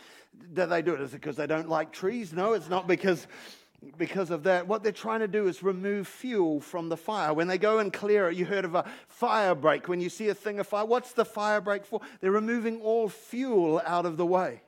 do 0.55 0.67
they 0.67 0.83
do 0.83 0.95
it? 0.95 1.01
Is 1.01 1.15
it 1.15 1.21
because 1.21 1.37
they 1.37 1.47
don't 1.47 1.69
like 1.69 1.93
trees? 1.93 2.33
No, 2.33 2.55
it's 2.55 2.69
not 2.69 2.89
because 2.89 3.29
because 3.97 4.31
of 4.31 4.43
that. 4.43 4.67
What 4.67 4.83
they're 4.83 4.93
trying 4.93 5.21
to 5.21 5.29
do 5.29 5.47
is 5.49 5.63
remove 5.63 6.07
fuel 6.07 6.61
from 6.61 6.91
the 6.91 6.99
fire. 6.99 7.33
When 7.33 7.47
they 7.47 7.57
go 7.57 7.79
and 7.79 7.91
clear 7.91 8.29
it, 8.29 8.37
you 8.37 8.45
heard 8.45 8.67
of 8.67 8.75
a 8.75 8.85
fire 9.09 9.55
break. 9.55 9.89
When 9.89 10.03
you 10.03 10.11
see 10.11 10.29
a 10.29 10.35
thing 10.35 10.59
of 10.59 10.67
fire, 10.67 10.85
what's 10.85 11.13
the 11.13 11.25
fire 11.25 11.63
break 11.63 11.87
for? 11.87 12.03
They're 12.21 12.31
removing 12.31 12.83
all 12.83 13.09
fuel 13.09 13.81
out 13.87 14.05
of 14.05 14.19
the 14.19 14.27
way 14.27 14.61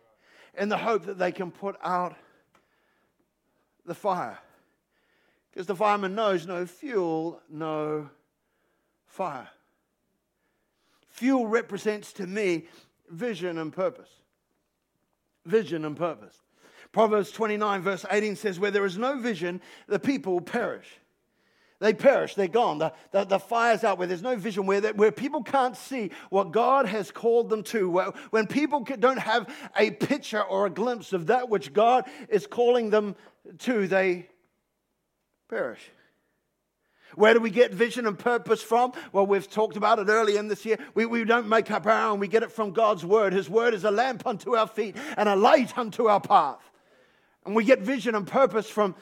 in 0.56 0.68
the 0.68 0.76
hope 0.76 1.06
that 1.06 1.18
they 1.18 1.32
can 1.32 1.50
put 1.50 1.76
out 1.82 2.14
the 3.87 3.94
fire. 3.94 4.38
Because 5.50 5.66
the 5.66 5.76
fireman 5.76 6.14
knows 6.14 6.47
no 6.47 6.66
fuel, 6.66 7.40
no 7.50 8.09
fire. 9.06 9.49
Fuel 11.11 11.47
represents 11.47 12.12
to 12.14 12.26
me 12.26 12.64
vision 13.11 13.59
and 13.59 13.73
purpose. 13.73 14.11
Vision 15.44 15.85
and 15.85 15.97
purpose. 15.97 16.40
Proverbs 16.92 17.30
29, 17.30 17.82
verse 17.82 18.04
18 18.11 18.37
says, 18.37 18.59
Where 18.59 18.71
there 18.71 18.85
is 18.85 18.99
no 18.99 19.18
vision, 19.18 19.61
the 19.88 19.99
people 19.99 20.40
perish. 20.40 20.87
They 21.83 21.95
perish, 21.95 22.37
they're 22.37 22.47
gone. 22.47 22.79
The, 22.79 22.93
the, 23.11 23.25
the 23.25 23.39
fire's 23.41 23.83
out 23.83 23.99
where 23.99 24.07
there's 24.07 24.23
no 24.23 24.37
vision, 24.37 24.67
where, 24.67 24.81
where 24.93 25.11
people 25.11 25.43
can't 25.43 25.77
see 25.77 26.12
what 26.31 26.53
God 26.53 26.87
has 26.87 27.11
called 27.11 27.51
them 27.51 27.65
to. 27.65 28.12
When 28.31 28.47
people 28.47 28.87
don't 29.01 29.19
have 29.19 29.53
a 29.77 29.91
picture 29.91 30.41
or 30.41 30.67
a 30.67 30.71
glimpse 30.71 31.12
of 31.12 31.27
that 31.27 31.49
which 31.49 31.73
God 31.73 32.09
is 32.29 32.47
calling 32.47 32.91
them 32.91 33.17
to, 33.59 33.89
they 33.89 34.29
perish. 35.51 35.81
Where 37.17 37.35
do 37.35 37.41
we 37.41 37.51
get 37.51 37.75
vision 37.75 38.07
and 38.07 38.17
purpose 38.17 38.62
from? 38.62 38.93
Well, 39.11 39.27
we've 39.27 39.51
talked 39.51 39.77
about 39.77 39.99
it 39.99 40.07
early 40.09 40.37
in 40.37 40.47
this 40.47 40.65
year. 40.65 40.79
We, 40.95 41.05
we 41.07 41.25
don't 41.25 41.49
make 41.49 41.69
up 41.73 41.85
our 41.85 42.11
own, 42.11 42.21
we 42.21 42.29
get 42.29 42.45
it 42.45 42.53
from 42.53 42.71
God's 42.71 43.05
word. 43.05 43.33
His 43.33 43.51
word 43.51 43.75
is 43.75 43.83
a 43.83 43.91
lamp 43.91 44.25
unto 44.25 44.55
our 44.55 44.69
feet 44.69 44.97
and 45.17 45.29
a 45.29 45.35
light 45.35 45.77
unto 45.77 46.07
our 46.07 46.21
path. 46.21 46.61
And 47.45 47.57
we 47.57 47.65
get 47.65 47.81
vision 47.81 48.15
and 48.15 48.25
purpose 48.25 48.71
from 48.71 48.95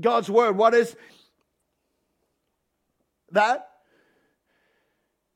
God's 0.00 0.28
word. 0.28 0.56
What 0.56 0.74
is 0.74 0.96
that? 3.34 3.70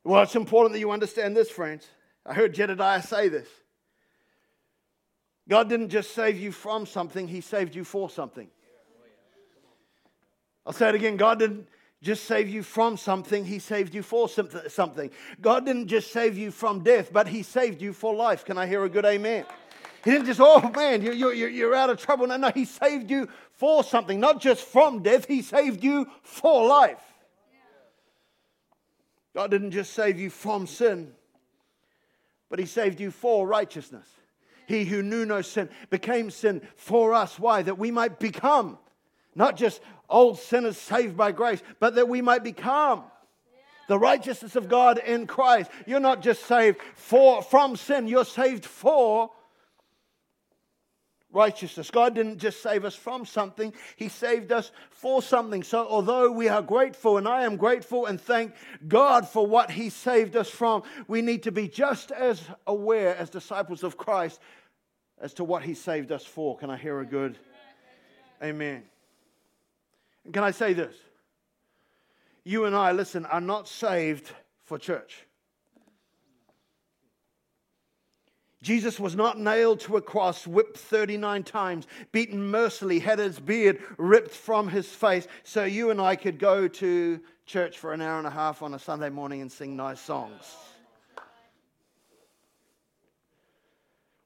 Well, 0.05 0.23
it's 0.23 0.37
important 0.37 0.73
that 0.73 0.81
you 0.81 0.91
understand 0.91 1.37
this, 1.37 1.51
friends. 1.51 1.87
I 2.25 2.35
heard 2.35 2.55
Jedediah 2.55 3.03
say 3.03 3.29
this. 3.29 3.49
God 5.49 5.69
didn't 5.69 5.89
just 5.89 6.15
save 6.15 6.39
you 6.39 6.53
from 6.53 6.87
something, 6.87 7.27
He 7.27 7.41
saved 7.41 7.75
you 7.75 7.85
for 7.85 8.11
something. 8.11 8.49
I'll 10.67 10.75
say 10.75 10.91
it 10.91 10.95
again. 10.95 11.17
God 11.17 11.39
didn't 11.39 11.67
just 12.03 12.25
save 12.25 12.49
you 12.49 12.63
from 12.63 12.97
something, 12.97 13.45
He 13.45 13.59
saved 13.59 13.95
you 13.95 14.03
for 14.03 14.29
something. 14.29 15.11
God 15.41 15.65
didn't 15.65 15.89
just 15.89 16.13
save 16.13 16.37
you 16.37 16.51
from 16.51 16.81
death, 16.81 17.13
but 17.13 17.27
He 17.27 17.43
saved 17.43 17.81
you 17.81 17.93
for 17.93 18.15
life. 18.15 18.45
Can 18.45 18.59
I 18.59 18.67
hear 18.67 18.85
a 18.85 18.89
good 18.89 19.07
amen? 19.07 19.47
He 20.05 20.13
didn't 20.13 20.27
just, 20.27 20.41
oh 20.41 20.71
man, 20.77 21.03
you're, 21.03 21.15
you're, 21.15 21.49
you're 21.49 21.75
out 21.75 21.91
of 21.91 21.99
trouble. 21.99 22.27
No, 22.27 22.37
no, 22.37 22.51
He 22.51 22.67
saved 22.67 23.11
you 23.11 23.29
for 23.53 23.83
something, 23.83 24.21
not 24.21 24.41
just 24.41 24.65
from 24.65 25.03
death, 25.03 25.27
He 25.27 25.43
saved 25.43 25.83
you 25.83 26.07
for 26.23 26.67
life. 26.67 27.08
God 29.39 29.53
didn't 29.53 29.71
just 29.71 29.93
save 29.93 30.19
you 30.19 30.31
from 30.31 30.67
sin, 30.67 31.13
but 32.51 32.59
He 32.59 32.67
saved 32.67 32.99
you 32.99 33.13
for 33.13 33.47
righteousness. 33.47 34.05
He 34.67 34.85
who 34.85 35.01
knew 35.01 35.25
no 35.25 35.43
sin 35.43 35.69
became 35.91 36.33
sin 36.33 36.61
for 36.75 37.15
us. 37.15 37.39
Why? 37.39 37.63
That 37.63 37.79
we 37.79 37.93
might 37.93 38.19
become 38.19 38.79
not 39.37 39.57
just 39.57 39.81
old 40.11 40.41
sinners 40.41 40.77
saved 40.77 41.17
by 41.17 41.31
grace, 41.31 41.63
but 41.79 41.95
that 41.95 42.09
we 42.09 42.21
might 42.21 42.43
become 42.43 43.05
the 43.87 43.97
righteousness 43.97 44.57
of 44.57 44.69
God 44.69 44.99
in 44.99 45.29
Christ. 45.29 45.71
You're 45.87 46.01
not 46.01 46.21
just 46.21 46.45
saved 46.47 46.79
for, 46.97 47.41
from 47.41 47.77
sin, 47.77 48.09
you're 48.09 48.25
saved 48.25 48.65
for 48.65 49.31
righteousness. 51.33 51.91
God 51.91 52.15
didn't 52.15 52.39
just 52.39 52.63
save 52.63 52.85
us 52.85 52.95
from 52.95 53.27
something, 53.27 53.73
He 53.97 54.09
saved 54.09 54.53
us 54.53 54.73
for 54.91 55.23
something. 55.23 55.63
So, 55.63 55.87
although 55.87 56.31
we 56.31 56.49
are 56.49 56.63
grateful, 56.63 57.19
and 57.19 57.29
I 57.29 57.45
am 57.45 57.57
grateful 57.57 58.07
and 58.07 58.21
thank 58.21 58.55
God 58.87 59.29
for 59.29 59.47
what 59.47 59.71
He 59.71 59.91
saved 59.91 60.37
us 60.37 60.49
from, 60.49 60.83
we 61.07 61.23
need 61.23 61.43
to 61.45 61.53
be 61.53 61.69
just 61.69 62.11
as 62.11 62.43
aware 62.67 63.17
as 63.17 63.31
disciples 63.31 63.83
of 63.83 63.97
Christ 63.97 64.41
as 65.21 65.35
to 65.35 65.45
what 65.45 65.63
He 65.63 65.75
saved 65.75 66.13
us 66.13 66.25
for. 66.25 66.57
Can 66.57 66.71
I 66.71 66.77
hear 66.77 67.01
a 67.01 67.07
good 67.07 67.39
amen? 68.43 68.85
And 70.25 70.35
can 70.35 70.45
I 70.45 70.51
say 70.51 70.73
this? 70.73 70.95
You 72.45 72.65
and 72.65 72.75
I, 72.75 72.93
listen, 72.93 73.27
are 73.27 73.41
not 73.41 73.69
saved 73.69 74.31
for 74.65 74.79
church. 74.79 75.28
Jesus 78.63 78.99
was 78.99 79.15
not 79.15 79.39
nailed 79.39 79.81
to 79.81 79.97
a 79.97 80.03
cross, 80.03 80.47
whipped 80.47 80.77
39 80.77 81.45
times, 81.45 81.87
beaten 82.11 82.51
mercilessly, 82.51 82.99
had 82.99 83.21
his 83.21 83.39
beard 83.39 83.81
ripped 83.99 84.33
from 84.33 84.69
his 84.69 84.89
face, 84.89 85.29
so 85.45 85.65
you 85.65 85.91
and 85.91 86.01
I 86.01 86.17
could 86.17 86.39
go 86.39 86.67
to 86.67 87.21
church 87.47 87.79
for 87.79 87.93
an 87.93 88.01
hour 88.01 88.19
and 88.19 88.27
a 88.27 88.31
half 88.31 88.63
on 88.63 88.75
a 88.75 88.79
Sunday 88.79 89.11
morning 89.11 89.43
and 89.43 89.51
sing 89.51 89.77
nice 89.77 90.01
songs. 90.01 90.57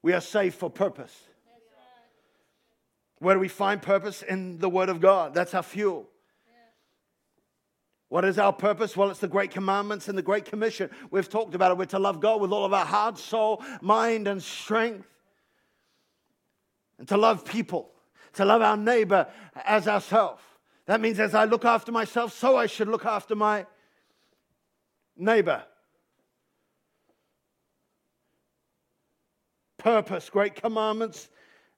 We 0.01 0.15
are 0.15 0.21
saved 0.21 0.57
for 0.57 0.71
purpose. 0.71 1.17
Where 3.19 3.35
do 3.35 3.41
we 3.41 3.49
find 3.49 3.81
purpose? 3.81 4.23
In 4.23 4.59
the 4.59 4.69
Word 4.69 4.89
of 4.89 5.01
God. 5.01 5.35
That's 5.35 5.55
our 5.55 5.63
fuel. 5.63 6.09
What 8.13 8.27
is 8.27 8.39
our 8.39 8.53
purpose? 8.53 8.95
Well, 8.95 9.09
it's 9.09 9.21
the 9.21 9.27
great 9.27 9.53
commandments 9.53 10.07
and 10.07 10.19
the 10.19 10.23
great 10.23 10.45
commission. 10.45 10.91
We've 11.11 11.31
talked 11.31 11.55
about 11.55 11.71
it. 11.71 11.79
We're 11.79 11.87
to 11.87 11.99
love 11.99 12.21
God 12.21 12.43
with 12.43 12.53
all 12.53 12.67
of 12.67 12.75
our 12.75 12.85
heart, 12.85 13.17
soul, 13.17 13.65
mind, 13.81 14.29
and 14.29 14.43
strength. 14.43 15.09
And 16.99 17.09
to 17.09 17.17
love 17.17 17.47
people, 17.47 17.91
to 18.35 18.45
love 18.45 18.61
our 18.61 18.77
neighbor 18.77 19.29
as 19.65 19.89
ourselves. 19.89 20.43
That 20.85 21.01
means 21.01 21.19
as 21.21 21.35
I 21.35 21.47
look 21.47 21.65
after 21.65 21.91
myself, 21.91 22.35
so 22.35 22.55
I 22.55 22.67
should 22.67 22.87
look 22.87 23.07
after 23.07 23.35
my 23.35 23.65
neighbor. 25.17 25.63
Purpose, 29.79 30.29
great 30.29 30.55
commandments, 30.57 31.31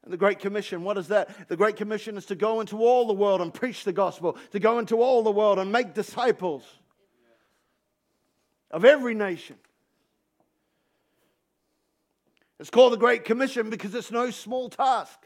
and 0.04 0.12
the 0.12 0.18
Great 0.18 0.38
Commission, 0.38 0.84
what 0.84 0.98
is 0.98 1.08
that? 1.08 1.48
The 1.48 1.56
Great 1.56 1.76
Commission 1.76 2.18
is 2.18 2.26
to 2.26 2.34
go 2.34 2.60
into 2.60 2.84
all 2.84 3.06
the 3.06 3.14
world 3.14 3.40
and 3.40 3.52
preach 3.52 3.84
the 3.84 3.92
gospel, 3.92 4.36
to 4.52 4.60
go 4.60 4.78
into 4.78 5.00
all 5.00 5.22
the 5.22 5.30
world 5.30 5.58
and 5.58 5.72
make 5.72 5.94
disciples 5.94 6.62
of 8.70 8.84
every 8.84 9.14
nation. 9.14 9.56
It's 12.60 12.68
called 12.68 12.92
the 12.92 12.98
Great 12.98 13.24
Commission 13.24 13.70
because 13.70 13.94
it's 13.94 14.10
no 14.10 14.30
small 14.30 14.68
task. 14.68 15.18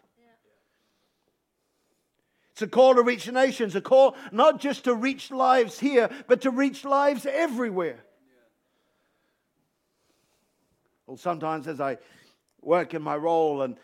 It's 2.52 2.62
a 2.62 2.68
call 2.68 2.94
to 2.94 3.02
reach 3.02 3.30
nations, 3.30 3.74
a 3.74 3.80
call 3.80 4.16
not 4.30 4.60
just 4.60 4.84
to 4.84 4.94
reach 4.94 5.30
lives 5.30 5.78
here, 5.78 6.08
but 6.28 6.40
to 6.42 6.50
reach 6.50 6.84
lives 6.84 7.26
everywhere. 7.26 8.04
Well, 11.06 11.16
sometimes 11.16 11.66
as 11.66 11.80
I 11.80 11.98
work 12.60 12.94
in 12.94 13.02
my 13.02 13.16
role 13.16 13.62
and 13.62 13.76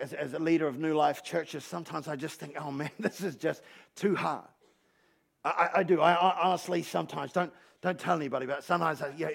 as, 0.00 0.12
as 0.12 0.34
a 0.34 0.38
leader 0.38 0.66
of 0.66 0.78
New 0.78 0.94
Life 0.94 1.22
churches, 1.22 1.64
sometimes 1.64 2.08
I 2.08 2.16
just 2.16 2.38
think, 2.38 2.56
oh 2.58 2.70
man, 2.70 2.90
this 2.98 3.20
is 3.20 3.36
just 3.36 3.62
too 3.94 4.14
hard. 4.14 4.48
I, 5.44 5.68
I, 5.76 5.82
do. 5.84 6.00
I, 6.00 6.12
I 6.12 6.48
honestly 6.48 6.82
sometimes 6.82 7.32
don't 7.32 7.52
don't 7.86 7.98
tell 8.00 8.16
anybody 8.16 8.46
about 8.46 8.58
it. 8.58 8.64
Sometimes, 8.64 9.00
I, 9.00 9.12
yeah, 9.16 9.28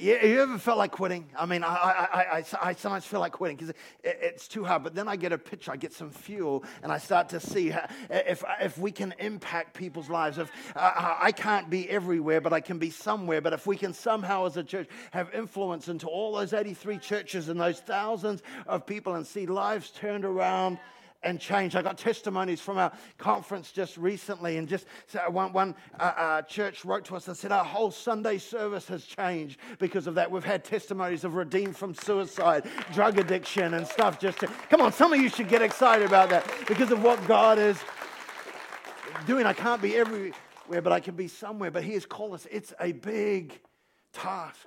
yeah, 0.00 0.24
you 0.24 0.42
ever 0.42 0.58
felt 0.58 0.78
like 0.78 0.90
quitting? 0.90 1.30
I 1.38 1.46
mean, 1.46 1.62
I, 1.62 1.68
I, 1.68 2.38
I, 2.38 2.44
I 2.60 2.72
sometimes 2.72 3.04
feel 3.04 3.20
like 3.20 3.32
quitting 3.32 3.56
because 3.56 3.70
it, 3.70 3.78
it's 4.02 4.48
too 4.48 4.64
hard. 4.64 4.82
But 4.82 4.96
then 4.96 5.06
I 5.06 5.14
get 5.14 5.32
a 5.32 5.38
picture, 5.38 5.70
I 5.70 5.76
get 5.76 5.92
some 5.92 6.10
fuel, 6.10 6.64
and 6.82 6.90
I 6.90 6.98
start 6.98 7.28
to 7.28 7.40
see 7.40 7.72
if, 8.10 8.42
if 8.60 8.78
we 8.78 8.90
can 8.90 9.14
impact 9.20 9.74
people's 9.74 10.10
lives. 10.10 10.38
If 10.38 10.50
uh, 10.74 11.14
I 11.20 11.30
can't 11.30 11.70
be 11.70 11.88
everywhere, 11.88 12.40
but 12.40 12.52
I 12.52 12.60
can 12.60 12.78
be 12.78 12.90
somewhere. 12.90 13.40
But 13.40 13.52
if 13.52 13.64
we 13.64 13.76
can 13.76 13.94
somehow, 13.94 14.46
as 14.46 14.56
a 14.56 14.64
church, 14.64 14.88
have 15.12 15.32
influence 15.32 15.88
into 15.88 16.08
all 16.08 16.34
those 16.34 16.52
83 16.52 16.98
churches 16.98 17.48
and 17.48 17.60
those 17.60 17.78
thousands 17.78 18.42
of 18.66 18.86
people 18.86 19.14
and 19.14 19.24
see 19.24 19.46
lives 19.46 19.90
turned 19.92 20.24
around 20.24 20.78
and 21.24 21.40
change. 21.40 21.74
I 21.74 21.82
got 21.82 21.98
testimonies 21.98 22.60
from 22.60 22.78
our 22.78 22.92
conference 23.18 23.72
just 23.72 23.96
recently, 23.96 24.56
and 24.58 24.68
just 24.68 24.86
one, 25.28 25.52
one 25.52 25.74
uh, 25.98 26.02
uh, 26.02 26.42
church 26.42 26.84
wrote 26.84 27.04
to 27.06 27.16
us 27.16 27.28
and 27.28 27.36
said, 27.36 27.52
Our 27.52 27.64
whole 27.64 27.90
Sunday 27.90 28.38
service 28.38 28.86
has 28.88 29.04
changed 29.04 29.58
because 29.78 30.06
of 30.06 30.14
that. 30.14 30.30
We've 30.30 30.44
had 30.44 30.64
testimonies 30.64 31.24
of 31.24 31.34
redeemed 31.34 31.76
from 31.76 31.94
suicide, 31.94 32.66
drug 32.92 33.18
addiction, 33.18 33.74
and 33.74 33.86
stuff. 33.86 34.18
Just 34.18 34.40
to, 34.40 34.46
come 34.46 34.80
on, 34.80 34.92
some 34.92 35.12
of 35.12 35.20
you 35.20 35.28
should 35.28 35.48
get 35.48 35.62
excited 35.62 36.06
about 36.06 36.30
that 36.30 36.50
because 36.66 36.90
of 36.90 37.02
what 37.02 37.24
God 37.26 37.58
is 37.58 37.78
doing. 39.26 39.46
I 39.46 39.52
can't 39.52 39.82
be 39.82 39.96
everywhere, 39.96 40.32
but 40.68 40.92
I 40.92 41.00
can 41.00 41.14
be 41.14 41.28
somewhere. 41.28 41.70
But 41.70 41.84
He 41.84 41.94
has 41.94 42.06
called 42.06 42.34
us. 42.34 42.46
It's 42.50 42.72
a 42.80 42.92
big 42.92 43.58
task. 44.12 44.66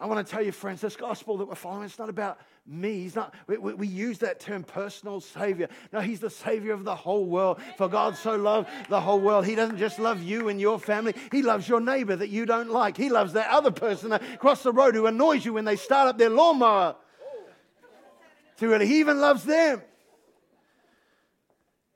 I 0.00 0.06
want 0.06 0.26
to 0.26 0.32
tell 0.32 0.42
you, 0.42 0.50
friends, 0.50 0.80
this 0.80 0.96
gospel 0.96 1.36
that 1.36 1.46
we're 1.46 1.54
following, 1.54 1.84
it's 1.84 1.98
not 1.98 2.08
about 2.08 2.40
me. 2.66 3.02
He's 3.02 3.14
not, 3.14 3.34
we, 3.46 3.58
we, 3.58 3.86
use 3.86 4.18
that 4.20 4.40
term 4.40 4.64
personal 4.64 5.20
savior. 5.20 5.68
No, 5.92 6.00
he's 6.00 6.20
the 6.20 6.30
savior 6.30 6.72
of 6.72 6.84
the 6.84 6.94
whole 6.94 7.26
world. 7.26 7.60
For 7.76 7.86
God 7.86 8.16
so 8.16 8.34
loved 8.34 8.70
the 8.88 8.98
whole 8.98 9.20
world. 9.20 9.44
He 9.44 9.54
doesn't 9.54 9.76
just 9.76 9.98
love 9.98 10.22
you 10.22 10.48
and 10.48 10.58
your 10.58 10.78
family, 10.78 11.14
he 11.30 11.42
loves 11.42 11.68
your 11.68 11.80
neighbor 11.80 12.16
that 12.16 12.30
you 12.30 12.46
don't 12.46 12.70
like. 12.70 12.96
He 12.96 13.10
loves 13.10 13.34
that 13.34 13.50
other 13.50 13.70
person 13.70 14.12
across 14.12 14.62
the 14.62 14.72
road 14.72 14.94
who 14.94 15.04
annoys 15.04 15.44
you 15.44 15.52
when 15.52 15.66
they 15.66 15.76
start 15.76 16.08
up 16.08 16.16
their 16.16 16.30
lawnmower. 16.30 16.96
See, 18.56 18.86
he 18.86 19.00
even 19.00 19.20
loves 19.20 19.44
them. 19.44 19.82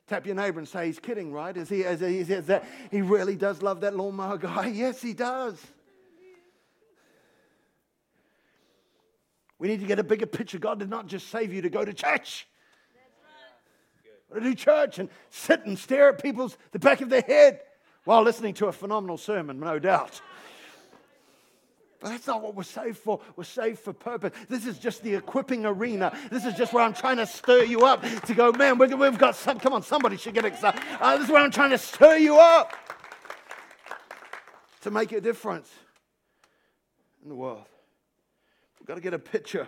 Tap 0.09 0.27
your 0.27 0.35
neighbor 0.35 0.59
and 0.59 0.69
say, 0.69 0.87
He's 0.87 0.99
kidding, 0.99 1.33
right? 1.33 1.57
Is 1.57 1.71
he, 1.71 1.81
is 1.81 2.01
he, 2.01 2.19
is 2.19 2.47
that, 2.47 2.67
he 2.91 3.01
really 3.01 3.37
does 3.37 3.63
love 3.63 3.81
that 3.81 3.97
lawnmower 3.97 4.37
guy? 4.37 4.67
Yes, 4.75 5.01
he 5.01 5.15
does. 5.15 5.59
We 9.65 9.71
need 9.71 9.81
to 9.81 9.87
get 9.87 9.99
a 9.99 10.05
bigger 10.05 10.27
picture. 10.27 10.59
God 10.59 10.81
did 10.81 10.91
not 10.91 11.07
just 11.07 11.31
save 11.31 11.51
you 11.51 11.63
to 11.63 11.71
go 11.71 11.87
to 11.87 11.95
church. 11.95 12.47
Right. 14.29 14.39
To 14.39 14.41
do 14.51 14.55
church 14.55 14.99
and 14.99 15.09
sit 15.31 15.65
and 15.65 15.79
stare 15.79 16.11
at 16.11 16.23
people's 16.23 16.59
the 16.73 16.79
back 16.79 17.01
of 17.01 17.09
their 17.09 17.23
head 17.23 17.61
while 18.05 18.21
listening 18.21 18.53
to 18.57 18.67
a 18.67 18.73
phenomenal 18.73 19.17
sermon, 19.17 19.59
no 19.59 19.79
doubt. 19.79 20.21
But 21.99 22.11
that's 22.11 22.27
not 22.27 22.43
what 22.43 22.55
we're 22.55 22.63
saved 22.63 22.99
for. 22.99 23.21
We're 23.37 23.45
saved 23.45 23.79
for 23.79 23.95
purpose. 23.95 24.35
This 24.51 24.67
is 24.67 24.79
just 24.79 25.03
the 25.03 25.15
equipping 25.15 25.65
arena. 25.65 26.15
This 26.31 26.45
is 26.45 26.53
just 26.53 26.75
where 26.75 26.85
I'm 26.85 26.93
trying 26.93 27.17
to 27.17 27.27
stir 27.27 27.65
you 27.65 27.87
up 27.87 28.05
to 28.27 28.35
go, 28.35 28.53
man, 28.53 28.77
we've 28.77 29.17
got 29.17 29.35
some. 29.35 29.59
Come 29.59 29.73
on, 29.73 29.83
somebody 29.83 30.19
should 30.19 30.35
get 30.35 30.45
excited. 30.45 30.83
Uh, 31.01 31.17
this 31.17 31.25
is 31.25 31.33
where 31.33 31.43
I'm 31.43 31.51
trying 31.51 31.71
to 31.71 31.79
stir 31.79 32.19
you 32.19 32.39
up 32.39 32.75
to 34.83 34.91
make 34.91 35.13
a 35.13 35.23
difference 35.23 35.73
in 37.23 37.31
the 37.31 37.35
world. 37.35 37.65
We've 38.85 38.89
got 38.89 38.97
to 38.97 39.01
get 39.01 39.15
a 39.15 39.19
picture 39.19 39.67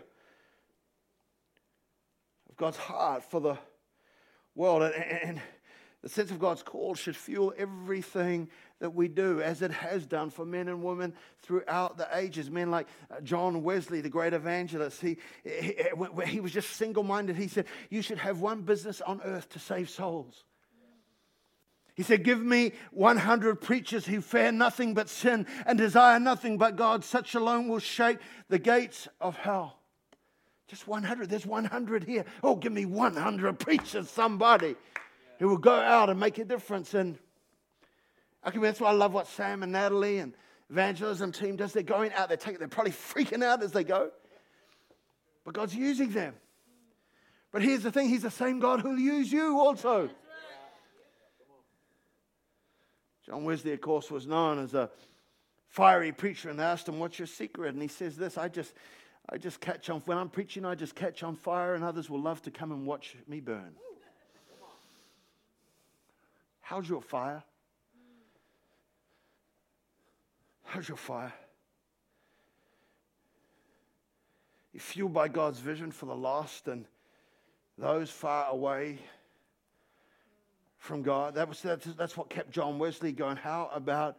of 2.50 2.56
God's 2.58 2.76
heart 2.76 3.24
for 3.30 3.40
the 3.40 3.56
world. 4.54 4.82
And, 4.82 4.94
and 4.94 5.40
the 6.02 6.10
sense 6.10 6.30
of 6.30 6.38
God's 6.38 6.62
call 6.62 6.94
should 6.94 7.16
fuel 7.16 7.54
everything 7.56 8.50
that 8.78 8.90
we 8.90 9.08
do, 9.08 9.40
as 9.40 9.62
it 9.62 9.70
has 9.70 10.04
done 10.04 10.28
for 10.28 10.44
men 10.44 10.68
and 10.68 10.82
women 10.82 11.14
throughout 11.40 11.96
the 11.96 12.06
ages. 12.12 12.50
Men 12.50 12.70
like 12.70 12.88
uh, 13.10 13.22
John 13.22 13.62
Wesley, 13.62 14.02
the 14.02 14.10
great 14.10 14.34
evangelist, 14.34 15.00
he, 15.00 15.16
he, 15.42 15.78
he 16.26 16.40
was 16.40 16.52
just 16.52 16.76
single 16.76 17.02
minded. 17.02 17.36
He 17.36 17.48
said, 17.48 17.64
You 17.88 18.02
should 18.02 18.18
have 18.18 18.40
one 18.40 18.60
business 18.60 19.00
on 19.00 19.22
earth 19.24 19.48
to 19.48 19.58
save 19.58 19.88
souls. 19.88 20.44
He 21.96 22.02
said, 22.02 22.24
Give 22.24 22.40
me 22.40 22.72
100 22.92 23.60
preachers 23.60 24.04
who 24.04 24.20
fear 24.20 24.52
nothing 24.52 24.92
but 24.92 25.08
sin 25.08 25.46
and 25.64 25.78
desire 25.78 26.20
nothing 26.20 26.58
but 26.58 26.76
God. 26.76 27.02
Such 27.04 27.34
alone 27.34 27.68
will 27.68 27.78
shake 27.78 28.18
the 28.48 28.58
gates 28.58 29.08
of 29.18 29.36
hell. 29.36 29.78
Just 30.68 30.86
100. 30.86 31.30
There's 31.30 31.46
100 31.46 32.04
here. 32.04 32.26
Oh, 32.42 32.54
give 32.54 32.72
me 32.72 32.84
100 32.84 33.58
preachers, 33.58 34.10
somebody 34.10 34.76
who 35.38 35.48
will 35.48 35.56
go 35.56 35.74
out 35.74 36.10
and 36.10 36.20
make 36.20 36.36
a 36.36 36.44
difference. 36.44 36.92
And 36.92 37.18
okay, 38.46 38.58
that's 38.58 38.80
why 38.80 38.90
I 38.90 38.92
love 38.92 39.14
what 39.14 39.26
Sam 39.26 39.62
and 39.62 39.72
Natalie 39.72 40.18
and 40.18 40.34
evangelism 40.68 41.32
team 41.32 41.56
does. 41.56 41.72
They're 41.72 41.82
going 41.82 42.12
out, 42.12 42.28
they're, 42.28 42.36
taking, 42.36 42.58
they're 42.58 42.68
probably 42.68 42.92
freaking 42.92 43.42
out 43.42 43.62
as 43.62 43.72
they 43.72 43.84
go. 43.84 44.10
But 45.46 45.54
God's 45.54 45.74
using 45.74 46.10
them. 46.10 46.34
But 47.52 47.62
here's 47.62 47.84
the 47.84 47.92
thing 47.92 48.10
He's 48.10 48.22
the 48.22 48.30
same 48.30 48.58
God 48.58 48.82
who'll 48.82 48.98
use 48.98 49.32
you 49.32 49.58
also. 49.58 50.10
John 53.26 53.44
Wesley, 53.44 53.72
of 53.72 53.80
course, 53.80 54.10
was 54.10 54.26
known 54.26 54.58
as 54.58 54.74
a 54.74 54.88
fiery 55.68 56.12
preacher, 56.12 56.48
and 56.48 56.58
they 56.58 56.64
asked 56.64 56.88
him, 56.88 56.98
What's 56.98 57.18
your 57.18 57.26
secret? 57.26 57.74
And 57.74 57.82
he 57.82 57.88
says 57.88 58.16
this 58.16 58.38
I 58.38 58.48
just, 58.48 58.72
I 59.28 59.36
just 59.36 59.60
catch 59.60 59.90
on, 59.90 60.00
when 60.06 60.16
I'm 60.16 60.28
preaching, 60.28 60.64
I 60.64 60.74
just 60.74 60.94
catch 60.94 61.22
on 61.22 61.34
fire, 61.34 61.74
and 61.74 61.82
others 61.82 62.08
will 62.08 62.20
love 62.20 62.40
to 62.42 62.50
come 62.50 62.70
and 62.70 62.86
watch 62.86 63.16
me 63.26 63.40
burn. 63.40 63.74
How's 66.60 66.88
your 66.88 67.02
fire? 67.02 67.42
How's 70.64 70.88
your 70.88 70.96
fire? 70.96 71.32
You're 74.72 74.80
fueled 74.80 75.14
by 75.14 75.28
God's 75.28 75.58
vision 75.58 75.90
for 75.90 76.06
the 76.06 76.14
lost 76.14 76.68
and 76.68 76.84
those 77.78 78.10
far 78.10 78.48
away 78.50 78.98
from 80.86 81.02
God. 81.02 81.34
That 81.34 81.48
was, 81.48 81.60
that's, 81.60 81.84
that's 81.84 82.16
what 82.16 82.30
kept 82.30 82.50
John 82.50 82.78
Wesley 82.78 83.12
going. 83.12 83.36
How 83.36 83.68
about 83.74 84.16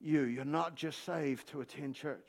you? 0.00 0.22
You're 0.22 0.44
not 0.44 0.76
just 0.76 1.04
saved 1.04 1.48
to 1.48 1.62
attend 1.62 1.94
church. 1.94 2.28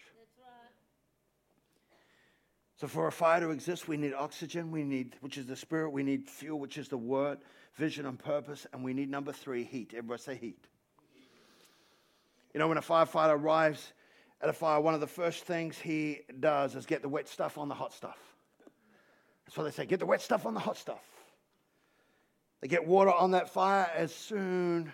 So, 2.78 2.88
for 2.88 3.08
a 3.08 3.12
fire 3.12 3.40
to 3.40 3.50
exist, 3.50 3.88
we 3.88 3.98
need 3.98 4.14
oxygen, 4.14 4.72
we 4.72 4.84
need, 4.84 5.16
which 5.22 5.38
is 5.38 5.48
the 5.48 5.56
spirit, 5.56 5.90
we 5.90 6.04
need 6.04 6.30
fuel, 6.30 6.60
which 6.60 6.78
is 6.78 6.88
the 6.88 6.98
word, 6.98 7.40
vision 7.74 8.06
and 8.06 8.20
purpose, 8.20 8.68
and 8.72 8.84
we 8.84 8.94
need 8.94 9.10
number 9.10 9.32
three, 9.32 9.64
heat. 9.64 9.94
Everybody 9.96 10.22
say 10.22 10.36
heat. 10.36 10.64
You 12.54 12.60
know, 12.60 12.68
when 12.68 12.78
a 12.78 12.82
firefighter 12.82 13.34
arrives 13.34 13.94
at 14.42 14.50
a 14.50 14.54
fire, 14.54 14.80
one 14.80 14.94
of 14.94 15.00
the 15.00 15.08
first 15.08 15.46
things 15.46 15.78
he 15.78 16.22
does 16.40 16.76
is 16.76 16.86
get 16.86 17.02
the 17.02 17.10
wet 17.10 17.28
stuff 17.28 17.58
on 17.58 17.68
the 17.68 17.74
hot 17.76 17.94
stuff. 17.94 18.20
That's 19.46 19.58
what 19.58 19.64
they 19.64 19.72
say 19.72 19.86
get 19.88 20.00
the 20.00 20.06
wet 20.06 20.22
stuff 20.22 20.46
on 20.46 20.54
the 20.54 20.60
hot 20.60 20.78
stuff. 20.78 21.17
They 22.62 22.68
get 22.68 22.88
water 22.88 23.12
on 23.12 23.32
that 23.32 23.50
fire 23.50 23.90
as 23.96 24.14
soon 24.14 24.92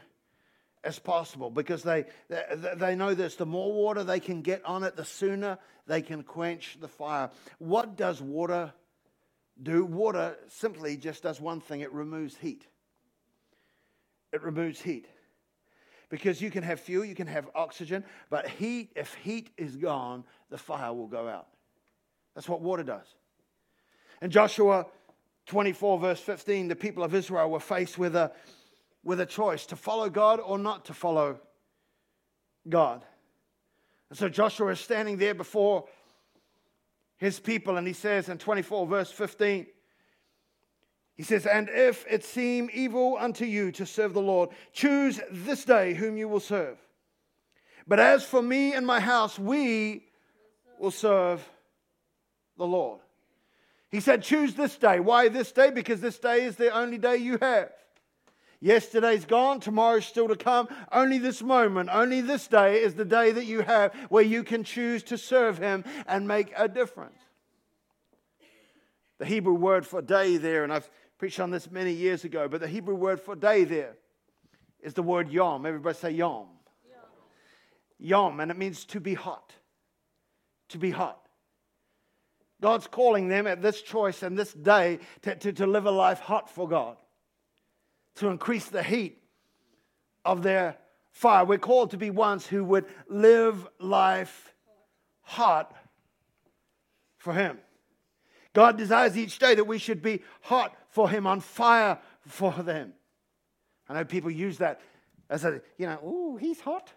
as 0.84 1.00
possible 1.00 1.50
because 1.50 1.82
they, 1.84 2.06
they, 2.28 2.44
they 2.76 2.96
know 2.96 3.14
this 3.14 3.36
the 3.36 3.46
more 3.46 3.72
water 3.72 4.04
they 4.04 4.20
can 4.20 4.42
get 4.42 4.64
on 4.66 4.84
it, 4.84 4.96
the 4.96 5.06
sooner 5.06 5.58
they 5.88 6.02
can 6.02 6.24
quench 6.24 6.78
the 6.80 6.88
fire. 6.88 7.30
What 7.60 7.96
does 7.96 8.22
water 8.22 8.74
do? 9.62 9.86
Water 9.86 10.36
simply 10.50 10.98
just 10.98 11.24
does 11.24 11.40
one 11.40 11.62
thing 11.62 11.82
it 11.82 11.94
removes 11.94 12.36
heat. 12.38 12.68
It 14.34 14.42
removes 14.42 14.82
heat. 14.82 15.08
Because 16.10 16.42
you 16.42 16.52
can 16.52 16.64
have 16.64 16.80
fuel, 16.80 17.06
you 17.06 17.16
can 17.16 17.28
have 17.28 17.50
oxygen, 17.56 18.04
but 18.30 18.48
heat, 18.48 18.92
if 18.96 19.14
heat 19.16 19.50
is 19.58 19.78
gone, 19.78 20.26
the 20.50 20.58
fire 20.58 20.94
will 20.94 21.08
go 21.08 21.28
out. 21.28 21.48
That's 22.36 22.50
what 22.50 22.62
water 22.62 22.84
does. 22.84 23.08
And 24.22 24.32
Joshua 24.32 24.86
24, 25.46 26.00
verse 26.00 26.20
15, 26.20 26.68
the 26.68 26.76
people 26.76 27.04
of 27.04 27.14
Israel 27.14 27.50
were 27.50 27.60
faced 27.60 27.98
with 27.98 28.16
a, 28.16 28.32
with 29.04 29.20
a 29.20 29.26
choice 29.26 29.66
to 29.68 29.76
follow 29.76 30.10
God 30.10 30.40
or 30.40 30.58
not 30.58 30.86
to 30.86 30.94
follow 30.94 31.40
God. 32.68 33.04
And 34.10 34.18
so 34.18 34.30
Joshua 34.30 34.72
is 34.72 34.80
standing 34.80 35.18
there 35.18 35.34
before 35.34 35.86
his 37.18 37.40
people, 37.40 37.78
and 37.78 37.88
he 37.88 37.94
says 37.94 38.30
in 38.30 38.38
24, 38.38 38.88
verse 38.88 39.12
15, 39.12 39.66
he 41.16 41.24
says, 41.24 41.46
And 41.46 41.70
if 41.70 42.06
it 42.10 42.24
seem 42.24 42.70
evil 42.74 43.18
unto 43.20 43.46
you 43.46 43.72
to 43.74 43.86
serve 43.86 44.14
the 44.14 44.22
Lord, 44.22 44.50
choose 44.72 45.20
this 45.32 45.64
day 45.64 45.94
whom 45.94 46.18
you 46.18 46.28
will 46.28 46.40
serve. 46.40 46.78
But 47.88 48.00
as 48.00 48.24
for 48.24 48.42
me 48.42 48.74
and 48.74 48.86
my 48.86 49.00
house, 49.00 49.38
we 49.38 50.06
will 50.80 50.92
serve 50.92 51.48
the 52.58 52.66
Lord. 52.66 53.00
He 53.94 54.00
said, 54.00 54.24
Choose 54.24 54.56
this 54.56 54.76
day. 54.76 55.00
Why 55.00 55.30
this 55.30 55.52
day? 55.52 55.70
Because 55.70 56.02
this 56.02 56.18
day 56.18 56.46
is 56.46 56.56
the 56.56 56.72
only 56.72 56.98
day 56.98 57.18
you 57.18 57.38
have. 57.40 57.70
Yesterday's 58.60 59.24
gone, 59.24 59.60
tomorrow's 59.60 60.08
still 60.08 60.28
to 60.30 60.36
come. 60.36 60.68
Only 60.92 61.20
this 61.20 61.44
moment, 61.44 61.92
only 61.94 62.20
this 62.20 62.48
day 62.48 62.82
is 62.82 62.96
the 62.96 63.06
day 63.06 63.32
that 63.32 63.46
you 63.46 63.62
have 63.62 63.94
where 64.10 64.24
you 64.24 64.44
can 64.44 64.64
choose 64.64 65.04
to 65.04 65.18
serve 65.18 65.60
Him 65.60 65.84
and 66.08 66.28
make 66.28 66.52
a 66.58 66.68
difference. 66.68 67.20
The 69.20 69.28
Hebrew 69.28 69.54
word 69.54 69.86
for 69.86 70.02
day 70.02 70.38
there, 70.38 70.64
and 70.64 70.74
I've 70.74 70.90
preached 71.20 71.40
on 71.40 71.52
this 71.52 71.70
many 71.70 71.94
years 71.94 72.24
ago, 72.24 72.48
but 72.48 72.62
the 72.62 72.68
Hebrew 72.68 72.96
word 72.96 73.22
for 73.22 73.36
day 73.36 73.64
there 73.64 73.96
is 74.82 74.96
the 74.96 75.04
word 75.04 75.30
yom. 75.30 75.68
Everybody 75.68 75.96
say 75.96 76.12
yom. 76.12 76.48
Yom, 78.00 78.40
and 78.40 78.50
it 78.50 78.58
means 78.58 78.86
to 78.86 79.00
be 79.00 79.14
hot. 79.14 79.54
To 80.70 80.80
be 80.80 80.90
hot. 80.90 81.23
God's 82.64 82.88
calling 82.88 83.28
them 83.28 83.46
at 83.46 83.62
this 83.62 83.82
choice 83.82 84.24
and 84.24 84.40
this 84.40 84.54
day 84.54 85.00
to, 85.24 85.36
to, 85.36 85.52
to 85.52 85.68
live 85.68 85.86
a 85.86 85.92
life 85.92 86.22
hot 86.22 86.50
for 86.50 86.66
God, 86.66 86.96
to 88.16 88.30
increase 88.30 88.68
the 88.68 88.82
heat 88.82 89.22
of 90.24 90.44
their 90.44 90.78
fire. 91.12 91.44
We're 91.44 91.58
called 91.58 91.92
to 91.92 91.98
be 91.98 92.10
ones 92.10 92.48
who 92.48 92.64
would 92.64 92.86
live 93.10 93.68
life 93.82 94.54
hot 95.24 95.76
for 97.18 97.34
Him. 97.34 97.58
God 98.54 98.78
desires 98.78 99.18
each 99.18 99.40
day 99.40 99.56
that 99.56 99.66
we 99.66 99.78
should 99.78 100.02
be 100.02 100.22
hot 100.44 100.74
for 100.88 101.10
Him, 101.10 101.28
on 101.28 101.42
fire 101.42 102.00
for 102.26 102.54
them. 102.54 102.94
I 103.90 103.96
know 103.96 104.06
people 104.06 104.32
use 104.32 104.60
that 104.60 104.80
as 105.30 105.44
a, 105.44 105.62
you 105.78 105.86
know, 105.86 106.00
ooh, 106.02 106.38
he's 106.38 106.62
hot. 106.62 106.94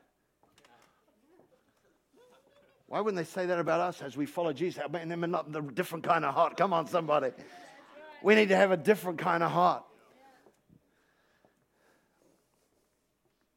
Why 2.88 3.01
wouldn't 3.01 3.16
they 3.16 3.29
say 3.29 3.46
that 3.46 3.59
about 3.59 3.81
us 3.81 4.01
as 4.01 4.16
we 4.16 4.27
follow 4.27 4.53
Jesus? 4.53 4.83
I 4.83 4.88
mean, 4.88 5.09
they're 5.09 5.29
not 5.29 5.53
the 5.53 5.61
different 5.61 6.05
kind 6.05 6.25
of 6.25 6.35
heart. 6.35 6.57
Come 6.57 6.72
on, 6.72 6.87
somebody. 6.87 7.31
We 8.22 8.35
need 8.35 8.49
to 8.51 8.57
have 8.57 8.70
a 8.70 8.77
different 8.77 9.18
kind 9.18 9.42
of 9.42 9.51
heart. 9.51 9.83